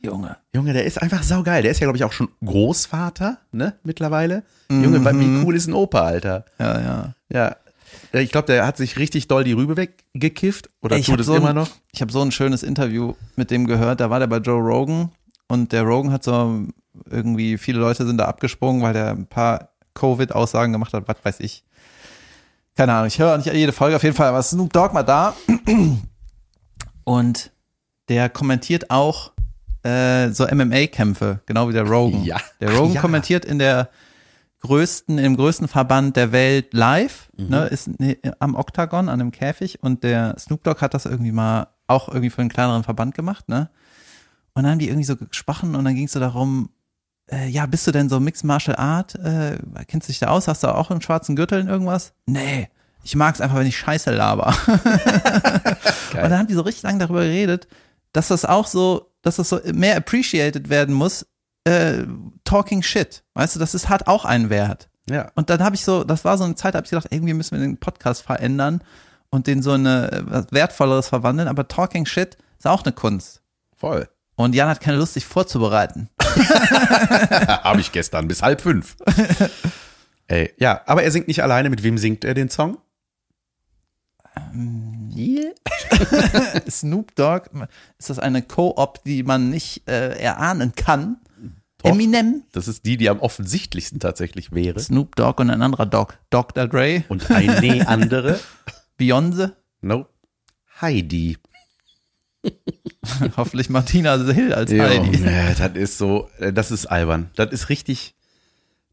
[0.00, 0.38] Junge.
[0.54, 1.60] Junge, der ist einfach saugeil.
[1.60, 4.42] Der ist ja, glaube ich, auch schon Großvater, ne, mittlerweile.
[4.70, 6.46] Junge, wie cool ist ein Opa, Alter.
[6.58, 7.14] Ja, ja.
[7.30, 7.56] Ja.
[8.18, 10.70] Ich glaube, der hat sich richtig doll die Rübe weggekifft.
[10.80, 11.68] Oder Ey, tut es so immer ein, noch?
[11.92, 14.00] Ich habe so ein schönes Interview mit dem gehört.
[14.00, 15.10] Da war der bei Joe Rogan
[15.46, 16.68] und der Rogan hat so
[17.10, 21.40] irgendwie, viele Leute sind da abgesprungen, weil der ein paar Covid-Aussagen gemacht hat, was weiß
[21.40, 21.64] ich.
[22.74, 23.96] Keine Ahnung, ich höre nicht jede Folge.
[23.96, 25.34] Auf jeden Fall war Snoop Dogg mal da
[27.04, 27.50] und
[28.08, 29.32] der kommentiert auch
[29.82, 32.24] äh, so MMA-Kämpfe, genau wie der Rogan.
[32.24, 32.38] Ja.
[32.60, 33.00] Der Rogan Ja.
[33.00, 33.90] kommentiert in der
[34.60, 37.48] größten, im größten Verband der Welt live, Mhm.
[37.48, 37.90] ne, ist
[38.38, 42.30] am Oktagon, an einem Käfig und der Snoop Dogg hat das irgendwie mal auch irgendwie
[42.30, 43.70] für einen kleineren Verband gemacht, ne?
[44.54, 46.70] Und dann haben die irgendwie so gesprochen und dann ging es so darum,
[47.32, 49.14] äh, ja, bist du denn so Mixed Martial Art?
[49.16, 49.58] Äh,
[49.88, 50.48] kennst du dich da aus?
[50.48, 52.12] Hast du auch einen schwarzen Gürtel in irgendwas?
[52.26, 52.68] Nee.
[53.04, 54.54] Ich mag es einfach, wenn ich Scheiße laber.
[54.68, 57.66] Und dann haben die so richtig lange darüber geredet,
[58.12, 61.26] dass das auch so, dass das so mehr appreciated werden muss,
[61.64, 62.04] äh,
[62.44, 63.24] talking shit.
[63.34, 64.88] Weißt du, das ist, hat auch einen Wert.
[65.08, 65.32] Ja.
[65.34, 67.34] Und dann habe ich so, das war so eine Zeit, da habe ich gedacht, irgendwie
[67.34, 68.82] müssen wir den Podcast verändern
[69.30, 73.42] und den so eine was Wertvolleres verwandeln, aber talking shit ist auch eine Kunst.
[73.76, 74.08] Voll.
[74.36, 76.08] Und Jan hat keine Lust, sich vorzubereiten.
[77.64, 78.96] Habe ich gestern bis halb fünf.
[80.26, 81.70] Ey, ja, aber er singt nicht alleine.
[81.70, 82.78] Mit wem singt er den Song?
[86.70, 87.50] Snoop Dogg,
[87.98, 91.18] ist das eine Co-op, die man nicht äh, erahnen kann?
[91.78, 91.90] Doch.
[91.90, 94.78] Eminem, Das ist die, die am offensichtlichsten tatsächlich wäre.
[94.80, 96.18] Snoop Dogg und ein anderer Dog.
[96.30, 96.66] Dr.
[96.68, 98.38] Dre, Und eine andere.
[99.00, 100.06] Beyoncé, No.
[100.80, 101.38] Heidi.
[103.36, 105.16] hoffentlich Martina Hill als Heidi.
[105.16, 107.30] Junge, das ist so, äh, das ist albern.
[107.36, 108.14] Das ist richtig.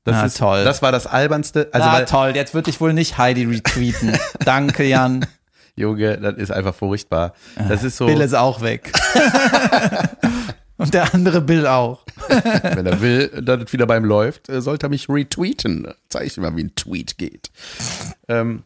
[0.03, 0.63] Das Na, ist toll.
[0.63, 1.69] Das war das albernste.
[1.71, 4.17] Also, ah, weil, toll, jetzt würde ich wohl nicht Heidi retweeten.
[4.45, 5.25] Danke, Jan.
[5.75, 7.33] Junge, das ist einfach furchtbar.
[7.67, 8.91] Das ist so, Bill ist auch weg.
[10.77, 12.05] Und der andere Bill auch.
[12.27, 15.93] wenn er will, dass es wieder beim läuft, äh, sollte er mich retweeten.
[16.07, 17.51] Zeig ich mal, wie ein Tweet geht.
[18.29, 18.63] Ähm,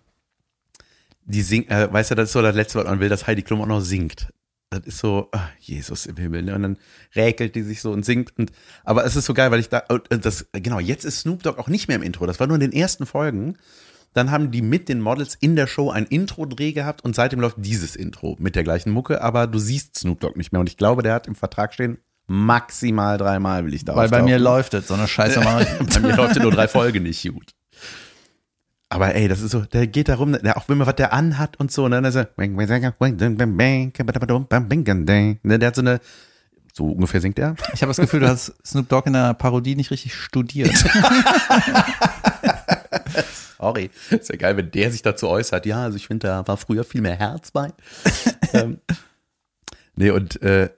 [1.26, 3.42] die singt, äh, weißt du, das ist so das Letzte, was man will, dass Heidi
[3.42, 4.28] Klum auch noch singt.
[4.74, 6.56] Das ist so, ah, Jesus im Himmel, ne?
[6.56, 6.78] Und dann
[7.16, 8.38] räkelt die sich so und singt.
[8.38, 8.52] Und,
[8.84, 11.60] aber es ist so geil, weil ich da, und das, genau, jetzt ist Snoop Dogg
[11.60, 12.26] auch nicht mehr im Intro.
[12.26, 13.58] Das war nur in den ersten Folgen.
[14.14, 17.58] Dann haben die mit den Models in der Show ein Intro-Dreh gehabt und seitdem läuft
[17.60, 20.60] dieses Intro mit der gleichen Mucke, aber du siehst Snoop Dogg nicht mehr.
[20.60, 21.98] Und ich glaube, der hat im Vertrag stehen,
[22.28, 24.26] maximal dreimal will ich da Weil bei auftauchen.
[24.26, 25.94] mir läuft es, so eine Scheiße mache ich.
[25.94, 27.54] Bei mir läuft ja nur drei Folgen nicht gut.
[28.94, 31.60] Aber ey, das ist so, der geht da rum, auch wenn man was der anhat
[31.60, 32.28] und so, ne, der, so, ne,
[35.58, 36.00] der hat so eine,
[36.74, 37.56] so ungefähr singt er.
[37.74, 40.76] Ich habe das Gefühl, du hast Snoop Dogg in der Parodie nicht richtig studiert.
[43.58, 43.90] Sorry.
[44.12, 45.66] Ist ja geil, wenn der sich dazu äußert.
[45.66, 47.74] Ja, also ich finde, da war früher viel mehr Herz bei.
[48.54, 48.80] ähm,
[49.96, 50.70] nee, und äh,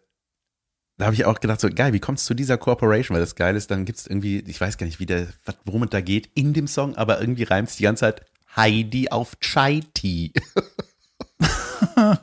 [0.97, 3.15] da habe ich auch gedacht, so geil, wie kommst du zu dieser Corporation?
[3.15, 5.27] Weil das geil ist, dann gibt's irgendwie, ich weiß gar nicht, wie der,
[5.65, 8.21] worum es da geht in dem Song, aber irgendwie reimt die ganze Zeit
[8.55, 10.31] Heidi auf Chai Tea.
[11.95, 12.17] Ja.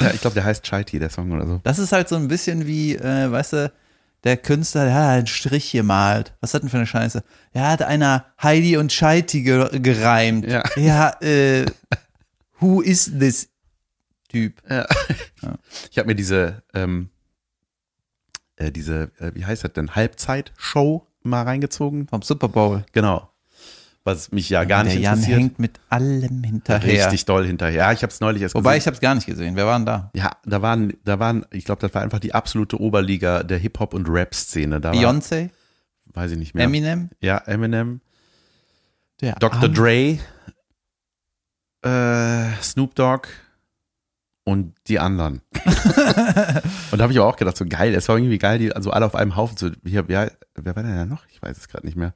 [0.00, 1.60] Ja, ich glaube, der heißt Chai Tea, der Song oder so.
[1.62, 3.72] Das ist halt so ein bisschen wie, äh, weißt du,
[4.24, 6.34] der Künstler, der hat einen Strich gemalt.
[6.40, 7.22] Was hat denn für eine Scheiße?
[7.52, 10.46] Er hat einer Heidi und Scheiti ge gereimt.
[10.46, 10.62] Ja.
[10.76, 11.66] ja äh,
[12.60, 13.48] who is this
[14.28, 14.60] Typ?
[15.90, 17.10] Ich habe mir diese, ähm,
[18.58, 22.06] äh, diese, äh, wie heißt das denn, Halbzeit-Show mal reingezogen.
[22.08, 22.84] Vom Super Bowl.
[22.92, 23.30] Genau.
[24.04, 25.38] Was mich ja gar der nicht Jan interessiert.
[25.40, 26.82] hängt mit allem hinterher.
[27.06, 27.76] Richtig doll hinterher.
[27.86, 28.86] Ja, ich habe es neulich erst Wobei, ich gesehen.
[28.86, 29.54] habe es gar nicht gesehen.
[29.56, 30.10] Wer war denn da?
[30.14, 33.92] Ja, da waren, da waren, ich glaube, das war einfach die absolute Oberliga der Hip-Hop-
[33.94, 34.80] und Rap-Szene.
[34.80, 35.50] Da Beyoncé?
[36.06, 36.64] Weiß ich nicht mehr.
[36.64, 37.10] Eminem?
[37.20, 38.00] Ja, Eminem,
[39.20, 39.60] Der Dr.
[39.62, 39.74] Arme.
[39.74, 40.18] Dre,
[41.82, 43.28] äh, Snoop Dogg
[44.48, 45.42] und die anderen.
[45.64, 48.90] und da habe ich aber auch gedacht, so geil, es war irgendwie geil, die also
[48.90, 49.72] alle auf einem Haufen zu.
[49.84, 51.26] Hier, wer, wer war denn da noch?
[51.30, 52.14] Ich weiß es gerade nicht mehr.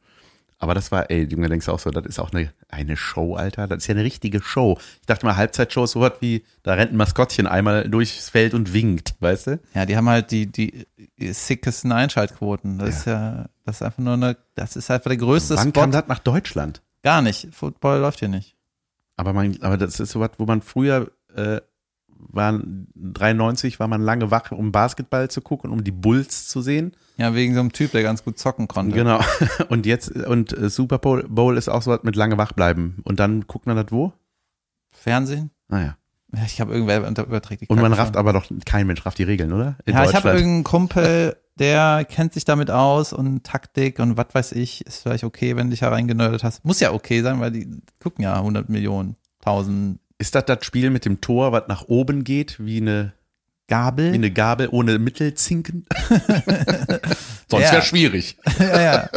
[0.59, 3.35] Aber das war, ey, Junge, denkst du auch so, das ist auch eine, eine Show,
[3.35, 3.66] Alter.
[3.66, 4.78] Das ist ja eine richtige Show.
[5.01, 8.55] Ich dachte mal, Halbzeitshow ist so was wie, da rennt ein Maskottchen einmal durchs Feld
[8.55, 9.61] und winkt, weißt du?
[9.74, 10.87] Ja, die haben halt die, die
[11.18, 12.78] sickesten Einschaltquoten.
[12.78, 15.80] Das ist ja, das ist einfach nur eine, das ist einfach der größte Wann Spot.
[15.80, 16.80] kam das nach Deutschland?
[17.03, 17.49] Gar nicht.
[17.53, 18.57] Football läuft hier nicht.
[19.16, 21.61] Aber man, aber das ist so was, wo man früher äh,
[22.28, 26.92] waren 93 war man lange wach, um Basketball zu gucken, um die Bulls zu sehen.
[27.16, 28.96] Ja, wegen so einem Typ, der ganz gut zocken konnte.
[28.96, 29.20] Genau.
[29.68, 33.00] Und jetzt und äh, Super Bowl, ist auch so was mit lange wach bleiben.
[33.04, 34.12] Und dann guckt man das wo?
[34.90, 35.50] Fernsehen?
[35.68, 35.96] Naja.
[36.34, 39.24] Ja, ich habe irgendwer überträgt die Und man rafft aber doch kein Mensch rafft die
[39.24, 39.76] Regeln, oder?
[39.84, 44.28] In Ja, ich habe irgendeinen Kumpel, der kennt sich damit aus und Taktik und was
[44.32, 46.64] weiß ich, ist vielleicht okay, wenn du dich da reingenördet hast.
[46.64, 50.90] Muss ja okay sein, weil die gucken ja 100 Millionen, 1000 Ist das das Spiel
[50.90, 53.12] mit dem Tor, was nach oben geht, wie eine,
[53.66, 54.12] Gabel.
[54.12, 55.84] wie eine Gabel ohne Mittelzinken?
[57.50, 57.72] Sonst Ja.
[57.72, 58.36] wäre schwierig.
[58.60, 59.08] ja, ja.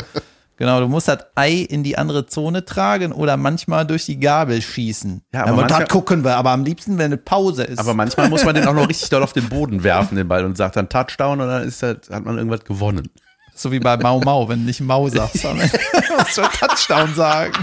[0.57, 4.63] Genau, du musst das Ei in die andere Zone tragen oder manchmal durch die Gabel
[4.63, 5.21] schießen.
[5.31, 7.77] Ja, aber aber manchmal- das gucken wir, aber am liebsten, wenn eine Pause ist.
[7.77, 10.43] Aber manchmal muss man den auch noch richtig doll auf den Boden werfen, den Ball,
[10.43, 13.09] und sagt dann Touchdown und dann ist das, hat man irgendwas gewonnen.
[13.55, 15.43] So wie bei Mau Mau, wenn du nicht Mau sagst.
[15.43, 15.57] Dann
[16.17, 17.53] musst du Touchdown sagen.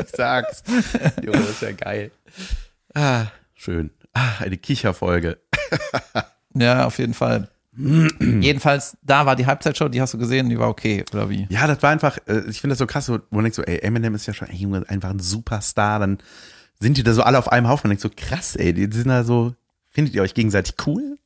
[0.00, 0.62] Ich sag's.
[1.22, 2.10] Junge, das ist ja geil.
[2.94, 3.90] Ah, schön.
[4.14, 5.38] Ah, eine Kicherfolge.
[6.54, 7.48] Ja, auf jeden Fall.
[7.78, 11.46] Jedenfalls, da war die Halbzeitshow, die hast du gesehen, die war okay, oder wie?
[11.48, 13.78] Ja, das war einfach, äh, ich finde das so krass, wo man denkt so, ey,
[13.78, 16.18] Eminem ist ja schon, ey, einfach ein Superstar, dann
[16.80, 19.08] sind die da so alle auf einem Haufen, man denkt so, krass, ey, die sind
[19.08, 19.54] da so,
[19.98, 21.18] findet ihr euch gegenseitig cool?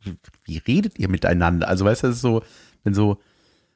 [0.44, 1.68] Wie redet ihr miteinander?
[1.68, 2.42] Also, weißt du, das ist so,
[2.84, 3.18] wenn so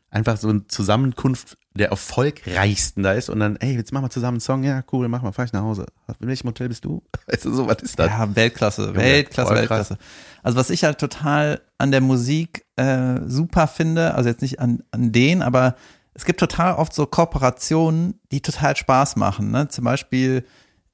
[0.08, 4.36] einfach so eine Zusammenkunft der erfolgreichsten da ist und dann, ey, jetzt machen wir zusammen
[4.36, 5.84] einen Song, ja, cool, mach mal, fahr ich nach Hause.
[6.18, 7.02] In welchem Hotel bist du?
[7.26, 8.06] Weißt du, so, was ist das?
[8.06, 9.98] Ja, Weltklasse, Weltklasse, Weltklasse.
[10.42, 14.82] Also was ich halt total an der Musik äh, super finde, also jetzt nicht an,
[14.92, 15.76] an den, aber
[16.14, 19.50] es gibt total oft so Kooperationen, die total Spaß machen.
[19.50, 19.68] Ne?
[19.68, 20.46] Zum Beispiel,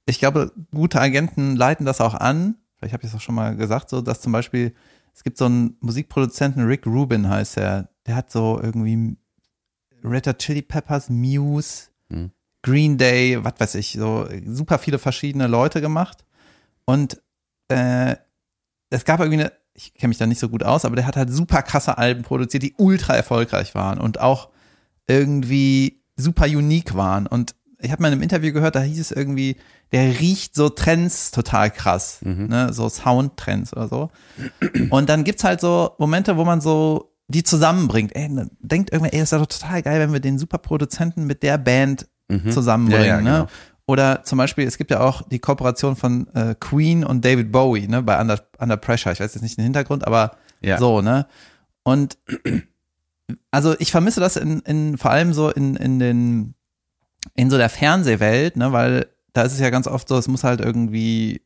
[0.07, 2.57] ich glaube, gute Agenten leiten das auch an.
[2.83, 4.75] Vielleicht habe ich es auch schon mal gesagt, so dass zum Beispiel
[5.15, 9.17] es gibt so einen Musikproduzenten, Rick Rubin heißt er, der hat so irgendwie
[10.03, 12.33] Red Hot Chili Peppers, Muse, Hm.
[12.63, 16.25] Green Day, was weiß ich, so super viele verschiedene Leute gemacht.
[16.85, 17.23] Und
[17.69, 18.17] äh,
[18.91, 21.17] es gab irgendwie eine, ich kenne mich da nicht so gut aus, aber der hat
[21.17, 24.49] halt super krasse Alben produziert, die ultra erfolgreich waren und auch
[25.07, 27.29] irgendwie super unique waren.
[27.29, 29.57] Und ich habe mal in einem Interview gehört, da hieß es irgendwie,
[29.93, 34.11] der riecht so Trends total krass, ne, so Soundtrends oder so.
[34.91, 38.15] Und dann gibt's halt so Momente, wo man so die zusammenbringt.
[38.15, 38.29] Ey,
[38.61, 42.07] denkt irgendwer, ey, ist doch total geil, wenn wir den Superproduzenten mit der Band
[42.51, 43.03] zusammenbringen.
[43.03, 43.09] Mhm.
[43.09, 43.31] Ja, ja, ne?
[43.45, 43.49] genau.
[43.87, 47.89] Oder zum Beispiel, es gibt ja auch die Kooperation von äh, Queen und David Bowie,
[47.89, 49.13] ne, bei Under, Under Pressure.
[49.13, 50.79] Ich weiß jetzt nicht den Hintergrund, aber Ja.
[50.79, 51.27] so, ne?
[51.83, 52.17] Und
[53.51, 56.55] also ich vermisse das in, in vor allem so in, in den,
[57.35, 60.45] in so der Fernsehwelt, ne, weil da ist es ja ganz oft so, es muss
[60.45, 61.41] halt irgendwie,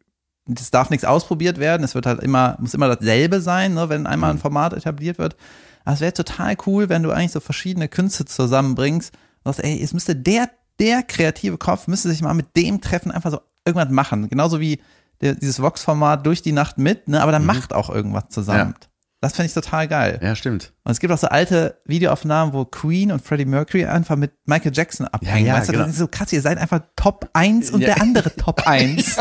[0.52, 4.06] es darf nichts ausprobiert werden, es wird halt immer, muss immer dasselbe sein, ne, wenn
[4.06, 4.38] einmal Mhm.
[4.38, 5.36] ein Format etabliert wird.
[5.84, 9.12] Aber es wäre total cool, wenn du eigentlich so verschiedene Künste zusammenbringst
[9.44, 10.50] und sagst, ey, es müsste der,
[10.80, 14.28] der kreative Kopf müsste sich mal mit dem treffen, einfach so irgendwas machen.
[14.28, 14.80] Genauso wie
[15.20, 18.74] der, dieses Vox-Format durch die Nacht mit, ne, aber dann macht auch irgendwas zusammen.
[18.80, 18.88] Ja.
[19.20, 20.20] Das finde ich total geil.
[20.22, 20.72] Ja, stimmt.
[20.84, 24.72] Und es gibt auch so alte Videoaufnahmen, wo Queen und Freddie Mercury einfach mit Michael
[24.74, 25.46] Jackson abhängen.
[25.46, 25.84] Ja, ja, weißt du, genau.
[25.84, 27.94] das ist so krass, ihr seid einfach Top 1 und Ja.
[27.94, 29.16] der andere Top 1.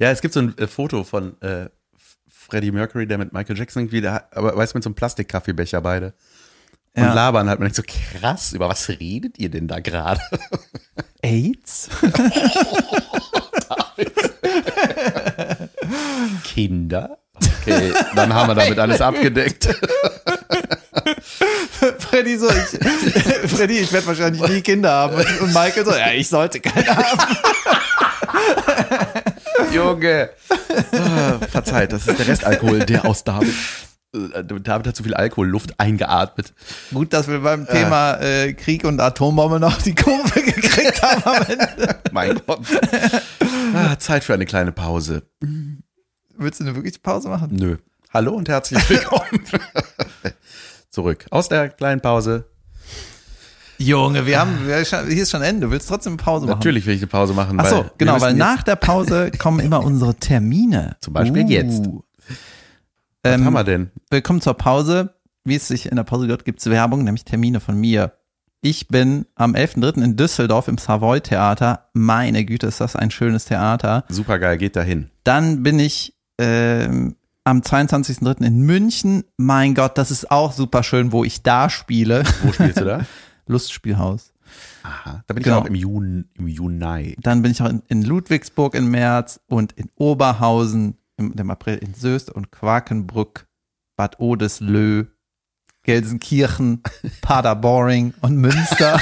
[0.00, 1.68] Ja, es gibt so ein äh, Foto von äh,
[2.28, 5.80] Freddie Mercury, der mit Michael Jackson irgendwie, da, aber weißt du, mit so einem Plastikkaffeebecher
[5.80, 6.14] beide.
[6.96, 7.14] Und Ja.
[7.14, 7.60] labern halt.
[7.60, 10.20] Man denkt so, krass, über was redet ihr denn da gerade?
[11.22, 11.88] AIDS?
[16.44, 17.18] Kinder?
[17.62, 19.68] Okay, dann haben wir damit alles abgedeckt.
[21.98, 22.54] Freddy so, ich,
[23.50, 25.16] Freddy, ich werde wahrscheinlich nie Kinder haben.
[25.40, 27.36] Und Michael so, ja, ich sollte keine haben.
[29.72, 30.30] Junge.
[30.92, 33.54] Ah, verzeiht, das ist der Restalkohol, der aus David.
[34.14, 36.52] äh, David hat zu viel Alkoholluft eingeatmet.
[36.92, 41.42] Gut, dass wir beim Thema äh, Krieg und Atombombe noch die Kurve gekriegt haben am
[41.46, 41.96] Ende.
[42.12, 42.60] Mein Gott.
[43.74, 45.22] Ah, Zeit für eine kleine Pause.
[46.40, 47.48] Willst du eine wirkliche Pause machen?
[47.52, 47.78] Nö.
[48.14, 49.42] Hallo und herzlich willkommen.
[50.90, 52.44] Zurück aus der kleinen Pause.
[53.76, 55.66] Junge, wir haben, wir, hier ist schon Ende.
[55.66, 56.58] Du willst trotzdem eine Pause machen?
[56.58, 57.58] Natürlich will ich eine Pause machen.
[57.60, 60.96] Ach so, weil genau, weil nach der Pause kommen immer unsere Termine.
[61.00, 61.86] Zum Beispiel jetzt.
[61.86, 62.04] Uh.
[62.28, 62.38] Jetzt,
[63.24, 63.90] was Ähm, haben wir denn?
[64.08, 65.14] Willkommen zur Pause.
[65.42, 68.12] Wie es sich in der Pause gehört, gibt es Werbung, nämlich Termine von mir.
[68.60, 70.02] Ich bin am 11.3.
[70.04, 71.88] in Düsseldorf im Savoy Theater.
[71.94, 74.04] Meine Güte, ist das ein schönes Theater.
[74.08, 75.10] Super geil, geht dahin.
[75.24, 78.44] Dann bin ich ähm, am 22.3.
[78.44, 79.24] in München.
[79.36, 82.24] Mein Gott, das ist auch super schön, wo ich da spiele.
[82.42, 83.00] Wo spielst du da?
[83.46, 84.32] Lustspielhaus.
[84.82, 85.22] Aha.
[85.26, 85.58] Da bin Genau.
[85.58, 86.24] ich auch im Juni.
[86.34, 87.16] Im Juni.
[87.20, 91.76] Dann bin ich auch in, in Ludwigsburg im März und in Oberhausen im, im April
[91.78, 93.46] in Soest und Quakenbrück,
[93.96, 95.06] Bad Odeslö,
[95.82, 96.82] Gelsenkirchen,
[97.22, 99.00] Paderboring und Münster,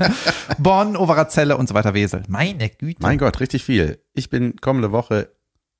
[0.58, 2.22] Bonn, Overerzelle und so weiter Wesel.
[2.28, 3.02] Meine Güte.
[3.02, 4.00] Mein Gott, richtig viel.
[4.14, 5.30] Ich bin kommende Woche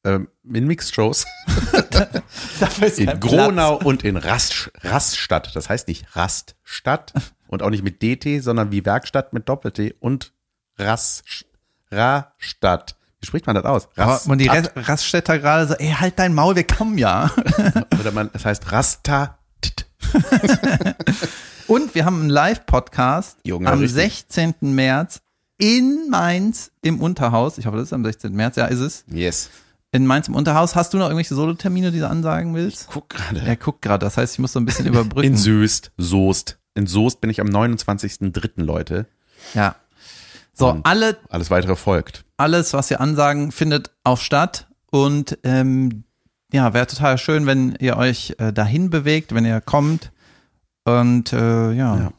[0.05, 0.96] ähm, in ist
[2.98, 5.55] in Gronau und in Rast, Raststadt.
[5.55, 7.12] Das heißt nicht Raststadt
[7.48, 10.32] und auch nicht mit DT, sondern wie Werkstatt mit Doppel-T und
[10.78, 11.24] Rast,
[11.90, 12.96] Rastadt.
[13.20, 13.88] Wie spricht man das aus?
[13.90, 14.22] Platz.
[14.22, 17.30] Aber und die Ras- Raststädter gerade so, ey, halt dein Maul, wir kommen ja.
[18.01, 19.36] Oder man, das heißt Rasta.
[21.66, 24.24] Und wir haben einen Live-Podcast Junge, am richtig.
[24.28, 24.55] 16.
[24.61, 25.20] März
[25.59, 27.59] in Mainz im Unterhaus.
[27.59, 28.32] Ich hoffe, das ist am 16.
[28.32, 28.57] März.
[28.57, 29.05] Ja, ist es.
[29.09, 29.51] Yes.
[29.93, 30.76] In Mainz im Unterhaus.
[30.76, 32.86] Hast du noch irgendwelche Solotermine, die du ansagen willst?
[32.93, 33.41] Guck gerade.
[33.41, 34.05] Er guckt gerade.
[34.07, 35.26] Das heißt, ich muss so ein bisschen überbrücken.
[35.32, 36.59] In Soest, Soest.
[36.74, 38.62] In Soest bin ich am 29.03.
[38.62, 39.07] Leute.
[39.55, 39.74] ja.
[40.53, 42.24] So, Und- alle, Alles weitere folgt.
[42.36, 44.66] alles, was wir ansagen, findet auch statt.
[44.91, 46.05] Und ähm,
[46.53, 50.12] ja, wäre total schön, wenn ihr euch äh, dahin bewegt, wenn ihr kommt.
[50.84, 52.12] Und äh, ja, Ja.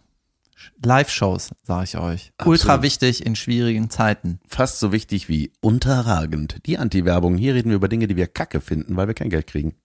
[0.83, 2.31] Live-Shows, sage ich euch.
[2.37, 2.59] Absolut.
[2.59, 4.39] Ultra wichtig in schwierigen Zeiten.
[4.47, 6.65] Fast so wichtig wie unterragend.
[6.65, 7.37] Die Anti-Werbung.
[7.37, 9.75] Hier reden wir über Dinge, die wir kacke finden, weil wir kein Geld kriegen.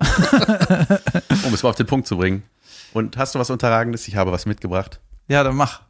[1.44, 2.42] um es mal auf den Punkt zu bringen.
[2.92, 4.08] Und hast du was Unterragendes?
[4.08, 5.00] Ich habe was mitgebracht.
[5.28, 5.82] Ja, dann mach.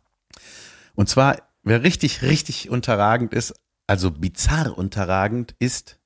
[0.95, 3.55] Und zwar, wer richtig, richtig unterragend ist,
[3.87, 5.99] also bizarr unterragend, ist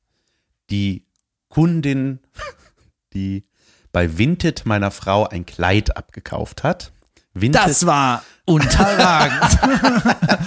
[0.71, 1.07] die
[1.49, 2.21] Kundin,
[3.15, 3.47] die
[3.93, 6.93] bei Vinted meiner Frau ein Kleid abgekauft hat.
[7.35, 9.59] Vinted, Das war unterragend.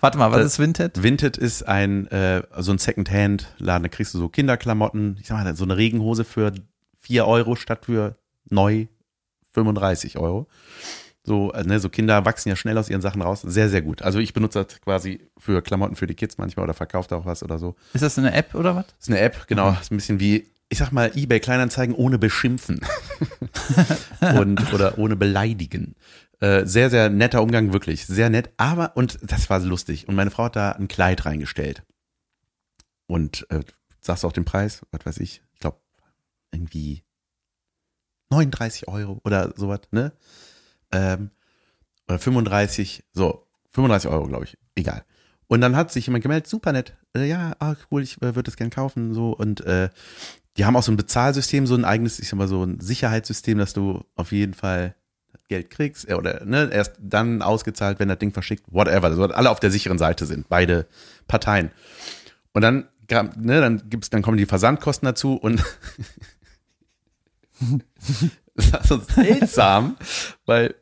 [0.00, 1.02] Warte mal, was Das- ist Vinted?
[1.02, 3.82] Vinted ist ein äh, so ein Second-Hand-Laden.
[3.84, 5.16] Da kriegst du so Kinderklamotten.
[5.20, 6.52] Ich sag mal, so eine Regenhose für
[7.00, 8.16] 4 Euro statt für
[8.50, 8.86] neu
[9.52, 10.48] 35 Euro.
[11.24, 13.42] So, äh, ne, so Kinder wachsen ja schnell aus ihren Sachen raus.
[13.42, 14.02] Sehr, sehr gut.
[14.02, 17.44] Also ich benutze das quasi für Klamotten für die Kids manchmal oder verkauft auch was
[17.44, 17.76] oder so.
[17.94, 18.86] Ist das eine App oder was?
[18.86, 19.70] Das ist eine App, genau.
[19.80, 22.80] Ist ein bisschen wie, ich sag mal, eBay Kleinanzeigen ohne beschimpfen.
[24.38, 25.96] und, oder ohne beleidigen.
[26.40, 28.06] Äh, sehr, sehr netter Umgang, wirklich.
[28.06, 28.54] Sehr nett.
[28.56, 30.08] Aber, und das war lustig.
[30.08, 31.82] Und meine Frau hat da ein Kleid reingestellt.
[33.06, 33.60] Und äh,
[34.00, 34.80] sagst du auch den Preis?
[34.92, 35.42] Was weiß ich?
[35.52, 35.78] Ich glaube,
[36.52, 37.04] irgendwie
[38.30, 40.14] 39 Euro oder sowas, ne?
[40.90, 41.32] Ähm,
[42.08, 44.56] oder 35, so, 35 Euro, glaube ich.
[44.74, 45.04] Egal.
[45.48, 46.96] Und dann hat sich jemand gemeldet, super nett.
[47.14, 49.32] Äh, ja, ah, cool, ich äh, würde das gern kaufen, so.
[49.36, 49.90] Und äh,
[50.56, 53.58] die haben auch so ein Bezahlsystem, so ein eigenes, ich sag mal, so ein Sicherheitssystem,
[53.58, 54.94] dass du auf jeden Fall
[55.48, 59.08] Geld kriegst, äh, oder ne, erst dann ausgezahlt, wenn das Ding verschickt, whatever.
[59.08, 60.86] Also alle auf der sicheren Seite sind, beide
[61.28, 61.70] Parteien.
[62.52, 65.62] Und dann, ne, dann gibt's, dann kommen die Versandkosten dazu und
[68.56, 69.96] das so seltsam,
[70.46, 70.74] weil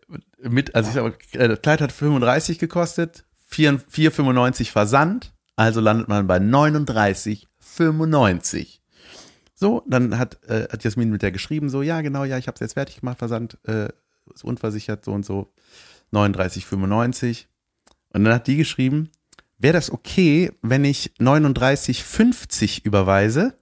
[0.42, 5.80] mit, also ich sag mal, äh, das Kleid hat 35 gekostet, 4 4,95 Versand, also
[5.80, 8.79] landet man bei 39,95.
[9.60, 12.54] So, dann hat, äh, hat Jasmin mit der geschrieben, so, ja, genau, ja, ich habe
[12.54, 13.90] es jetzt fertig gemacht, Versand, äh,
[14.32, 15.52] ist unversichert, so und so,
[16.12, 17.44] 39,95.
[18.14, 19.10] Und dann hat die geschrieben,
[19.58, 23.52] wäre das okay, wenn ich 39,50 überweise?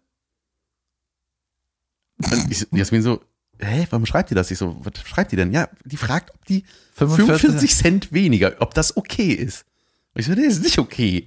[2.19, 3.21] Und ich, Jasmin so,
[3.59, 4.53] hä, warum schreibt die das?
[4.53, 5.51] Ich so, was schreibt die denn?
[5.51, 6.63] Ja, die fragt, ob die
[6.95, 9.65] 45 45 Cent weniger, ob das okay ist.
[10.15, 11.27] Und ich so, nee, ist nicht okay.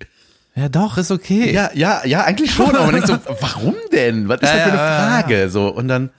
[0.55, 1.51] Ja, doch, ist okay.
[1.51, 4.27] Ja, ja, ja, eigentlich schon, aber man denkt so, warum denn?
[4.27, 4.77] Was ist Ja, das für eine.
[4.77, 5.49] Frage?
[5.49, 6.09] So, und dann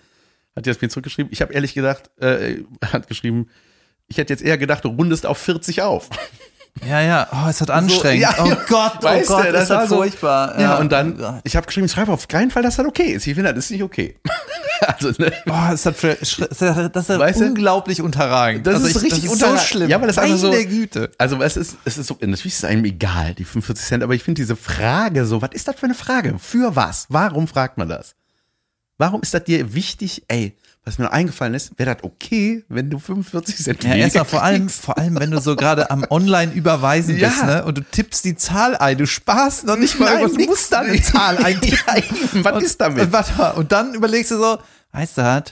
[0.56, 2.62] hat Jasmin zurückgeschrieben, ich habe ehrlich gesagt, äh,
[2.92, 3.48] hat geschrieben,
[4.08, 6.10] ich hätte jetzt eher gedacht, du rundest auf 40 auf.
[6.84, 7.28] Ja, ja.
[7.32, 8.22] Oh, ist das anstrengend.
[8.22, 8.56] ja, oh ja.
[8.68, 10.58] Gott, oh Weißt Gott, du, das ist das so- furchtbar.
[10.58, 13.26] Ja, und oh dann, ich habe geschrieben, schreib auf keinen Fall, dass das okay ist.
[13.26, 14.16] Ich finde, das ist nicht okay.
[14.84, 15.32] Also, ne?
[15.46, 17.44] Boah, ist das, für, das ist Weißt du?
[17.44, 18.66] unglaublich unterragend.
[18.66, 19.88] Das Also ist ich, richtig das ist so schlimm.
[19.88, 21.12] Ja, aber das ist einfach so- Güte.
[21.18, 24.14] Also es ist, es ist so, natürlich ist es einem egal, die 45 Cent, aber
[24.16, 26.34] ich finde diese Frage so, was ist das für eine Frage?
[26.40, 27.06] Für was?
[27.10, 28.16] Warum fragt man das?
[28.98, 30.24] Warum ist das dir wichtig?
[30.26, 34.24] Ey, was mir noch eingefallen ist, wäre das okay, wenn du 45 Cent Ja, erstmal
[34.24, 37.28] vor allem, vor allem, wenn du so gerade am Online-Überweisen Ja.
[37.28, 37.64] bist, ne?
[37.64, 40.80] Und du tippst die Zahl ein, du sparst noch nicht mal Nein, du musst da
[40.80, 41.78] eine Zahl eintippen.
[42.34, 43.02] Ja, was und, ist damit?
[43.04, 44.58] Und, warte mal, und dann überlegst du so,
[44.92, 45.42] weißt du was?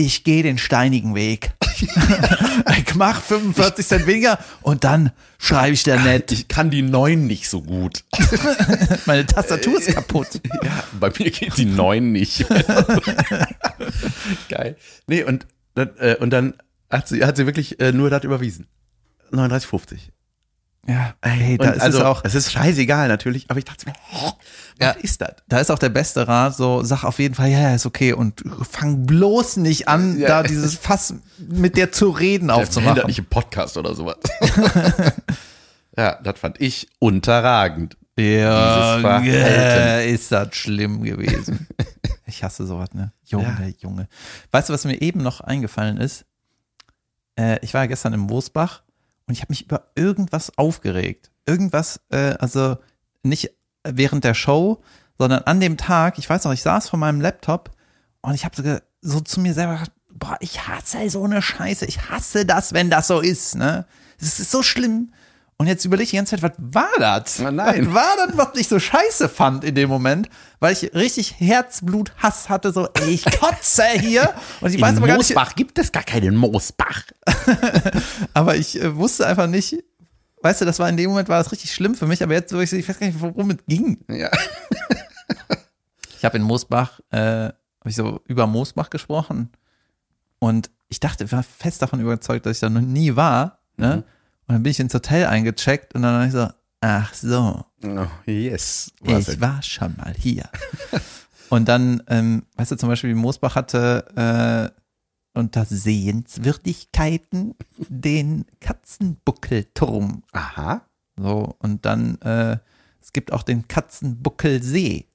[0.00, 1.52] Ich gehe den steinigen Weg.
[1.78, 6.32] ich mach 45 Cent weniger und dann schreibe ich da nett.
[6.32, 8.04] Ich kann die 9 nicht so gut.
[9.06, 10.40] Meine Tastatur ist kaputt.
[10.62, 12.46] Ja, bei mir geht die 9 nicht.
[14.48, 14.76] Geil.
[15.06, 16.54] Nee, und, dann, äh, und dann
[16.88, 18.68] hat sie, hat sie wirklich äh, nur das überwiesen.
[19.32, 19.98] 39,50.
[20.90, 22.24] Ja, hey, da ist also, es auch.
[22.24, 24.34] Es ist scheißegal natürlich, aber ich dachte mir, was
[24.80, 24.90] Ja.
[24.92, 25.34] ist das?
[25.48, 28.12] Da ist auch der beste Rat, so sag auf jeden Fall, ja, ja, ist okay
[28.12, 30.26] und fang bloß nicht an, Ja.
[30.28, 33.06] da dieses Fass mit der zu reden Der aufzumachen.
[33.06, 34.16] nicht im Podcast oder sowas.
[35.96, 37.96] ja, das fand ich unterragend.
[38.18, 41.66] Ja, ist das schlimm gewesen.
[42.26, 43.12] Ich hasse sowas, ne?
[43.24, 44.06] Junge, Junge.
[44.52, 46.24] Weißt du, was mir eben noch eingefallen ist?
[47.36, 48.82] Äh, ich war ja gestern im Moosbach
[49.30, 51.30] und ich habe mich über irgendwas aufgeregt.
[51.46, 52.78] Irgendwas, äh, also
[53.22, 53.52] nicht
[53.84, 54.82] während der Show,
[55.18, 57.70] sondern an dem Tag, ich weiß noch, ich saß vor meinem Laptop
[58.22, 61.86] und ich habe so, so zu mir selber gedacht, boah, ich hasse so eine Scheiße,
[61.86, 63.86] ich hasse das, wenn das so ist, ne?
[64.18, 65.12] Es ist so schlimm.
[65.60, 67.38] Und jetzt überlege ich die ganze Zeit, was war das?
[67.38, 67.88] Na, nein.
[67.88, 70.30] Was war das, was ich so scheiße fand in dem Moment?
[70.58, 74.32] Weil ich richtig Herzblut, Hass hatte, so, ey, ich kotze hier.
[74.62, 77.02] Und ich weiß In aber gar nicht, Moosbach gibt es gar keinen Moosbach.
[78.32, 79.84] aber ich äh, wusste einfach nicht,
[80.40, 82.50] weißt du, das war in dem Moment, war das richtig schlimm für mich, aber jetzt,
[82.54, 83.98] ich, ich weiß gar nicht, worum es ging.
[84.08, 84.30] Ja.
[86.16, 87.54] Ich habe in Moosbach, äh, habe
[87.84, 89.50] ich so über Moosbach gesprochen
[90.38, 93.58] und ich dachte, ich war fest davon überzeugt, dass ich da noch nie war.
[93.76, 94.04] Ne?
[94.50, 96.48] Und dann bin ich ins Hotel eingecheckt und dann habe ich so,
[96.80, 98.90] ach so, Oh, yes.
[98.98, 99.40] Was ich denn?
[99.42, 100.48] war schon mal hier.
[101.50, 107.54] und dann, ähm, weißt du, zum Beispiel Moosbach hatte äh, unter Sehenswürdigkeiten
[107.88, 110.24] den Katzenbuckelturm.
[110.32, 110.82] Aha.
[111.16, 112.58] So, und dann, äh,
[113.00, 115.06] es gibt auch den Katzenbuckelsee.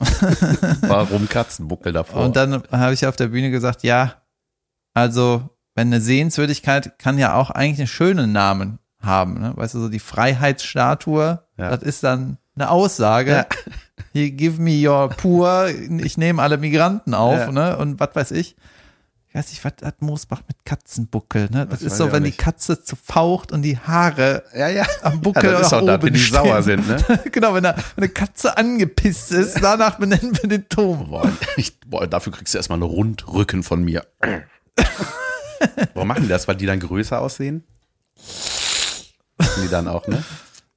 [0.80, 2.24] Warum Katzenbuckel davor?
[2.24, 4.20] Und dann habe ich auf der Bühne gesagt, ja,
[4.94, 5.48] also
[5.78, 9.38] wenn eine Sehenswürdigkeit kann ja auch eigentlich einen schönen Namen haben.
[9.40, 9.52] Ne?
[9.54, 11.70] Weißt du, so die Freiheitsstatue, Ja.
[11.70, 13.30] das ist dann eine Aussage.
[13.30, 13.46] Ja.
[14.12, 17.52] Hier, give me your poor, ich nehme alle Migranten auf, Ja.
[17.52, 17.76] ne?
[17.76, 18.56] Und was weiß ich.
[19.28, 21.66] Ich weiß nicht, was hat Moosbach mit Katzenbuckel, ne?
[21.66, 22.38] Das weiß ist so, wenn die nicht.
[22.38, 24.84] Katze zu faucht und die Haare ja, ja.
[25.02, 26.34] am Buckel ja, das ist auch da, oben wenn die stehen.
[26.44, 26.96] sauer sind, ne?
[27.30, 31.10] genau, wenn, da, wenn eine Katze angepisst ist, danach benennen wir den Turm.
[31.10, 34.04] Boah, ich, boah, dafür kriegst du erstmal eine Rundrücken von mir.
[35.94, 36.48] Warum machen die das?
[36.48, 37.64] Weil die dann größer aussehen?
[39.38, 40.22] Machen die dann auch, ne?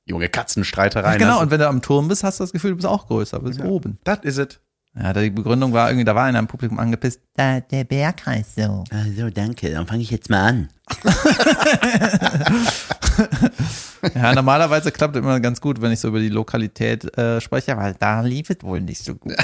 [0.06, 1.20] Junge Katzenstreitereien.
[1.20, 3.08] genau, das- und wenn du am Turm bist, hast du das Gefühl, du bist auch
[3.08, 3.98] größer, du bist oben.
[4.04, 4.60] Das is it.
[4.94, 7.22] Ja, die Begründung war irgendwie, da war einer im Publikum angepisst.
[7.36, 8.84] Da, der Berg heißt so.
[8.92, 10.70] Also danke, dann fange ich jetzt mal an.
[14.16, 17.74] Ja, normalerweise klappt es immer ganz gut, wenn ich so über die Lokalität äh, spreche,
[17.74, 19.34] aber da lief es wohl nicht so gut.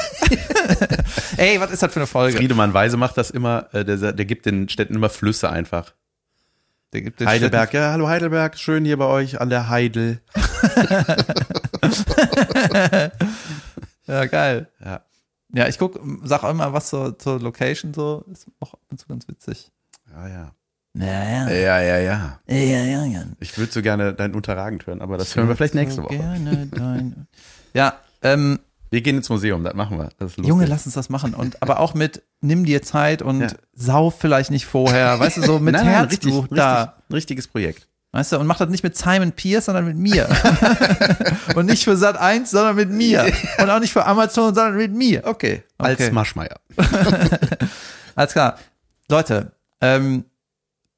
[1.37, 2.37] Ey, was ist das für eine Folge?
[2.37, 5.93] Friedemann Weise macht das immer, äh, der, der gibt den Städten immer Flüsse einfach.
[6.93, 10.21] Der gibt den Heidelberg, ja, hallo Heidelberg, schön hier bei euch an der Heidel.
[14.07, 14.67] Ja, geil.
[14.83, 15.01] Ja.
[15.53, 18.99] Ja, ich guck, sag auch immer was zur, zur Location so, ist auch ab und
[18.99, 19.71] zu ganz witzig.
[20.11, 20.51] Ja, ja.
[20.99, 22.39] Ja, Ja, ja, ja.
[22.47, 23.23] ja, ja, ja.
[23.39, 26.17] Ich würde so gerne dein Unterragend hören, aber das hören wir vielleicht nächste Woche.
[26.17, 27.27] Gerne dein-
[27.73, 27.93] Ja,
[28.23, 30.09] ähm, Wir gehen ins Museum, das machen wir.
[30.17, 30.37] Das.
[30.37, 31.33] Junge, lass uns das machen.
[31.33, 33.47] Und aber auch mit, nimm dir Zeit und Ja.
[33.73, 35.19] sau vielleicht nicht vorher.
[35.19, 36.95] Weißt du, so mit Nein, nein, richtig, Herzblut richtig, da.
[37.09, 37.87] ein richtiges Projekt.
[38.13, 40.27] Weißt du, und mach das nicht mit Simon Pierce, sondern mit mir.
[41.55, 43.25] und nicht für Sat 1, sondern mit mir.
[43.61, 45.23] Und auch nicht für Amazon, sondern mit mir.
[45.25, 45.63] Okay.
[45.77, 46.03] Okay.
[46.03, 46.55] Als Maschmeier.
[48.15, 48.57] Alles klar.
[49.09, 50.23] Leute, ähm,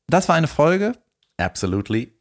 [0.10, 0.94] das war eine Folge.
[1.38, 2.14] Absolutely.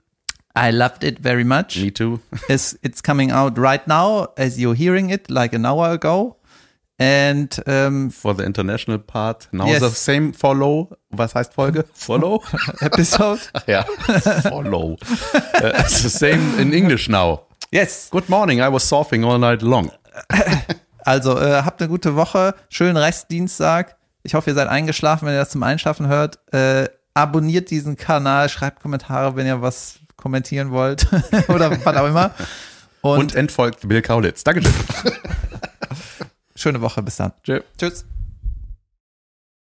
[0.57, 1.77] I loved it very much.
[1.77, 2.21] Me too.
[2.49, 6.37] It's, it's coming out right now as you're hearing it, like an hour ago.
[7.01, 9.49] And ähm, For the international part.
[9.53, 9.81] Now Yes.
[9.83, 10.89] the same follow.
[11.11, 11.85] Was heißt Folge?
[11.95, 12.43] Follow?
[12.81, 13.41] episode.
[13.69, 13.85] Ja.
[14.43, 14.97] follow.
[15.33, 17.43] Uh, it's the same in English now.
[17.71, 18.09] Yes.
[18.11, 19.93] Good morning, I was surfing all night long.
[21.05, 23.97] Also äh, habt eine gute Woche, schönen Restdienstag.
[24.25, 26.39] Ich hoffe, ihr seid eingeschlafen, wenn ihr das zum Einschlafen hört.
[26.53, 31.07] Äh, abonniert diesen Kanal, schreibt Kommentare, wenn ihr was kommentieren wollt
[31.49, 32.31] oder was auch immer.
[33.01, 34.45] Und, Und entfolgt Bill Kaulitz.
[34.45, 34.73] Dankeschön.
[36.55, 37.33] schöne Woche, bis dann.
[37.45, 37.61] Tschö.
[37.79, 38.05] Tschüss.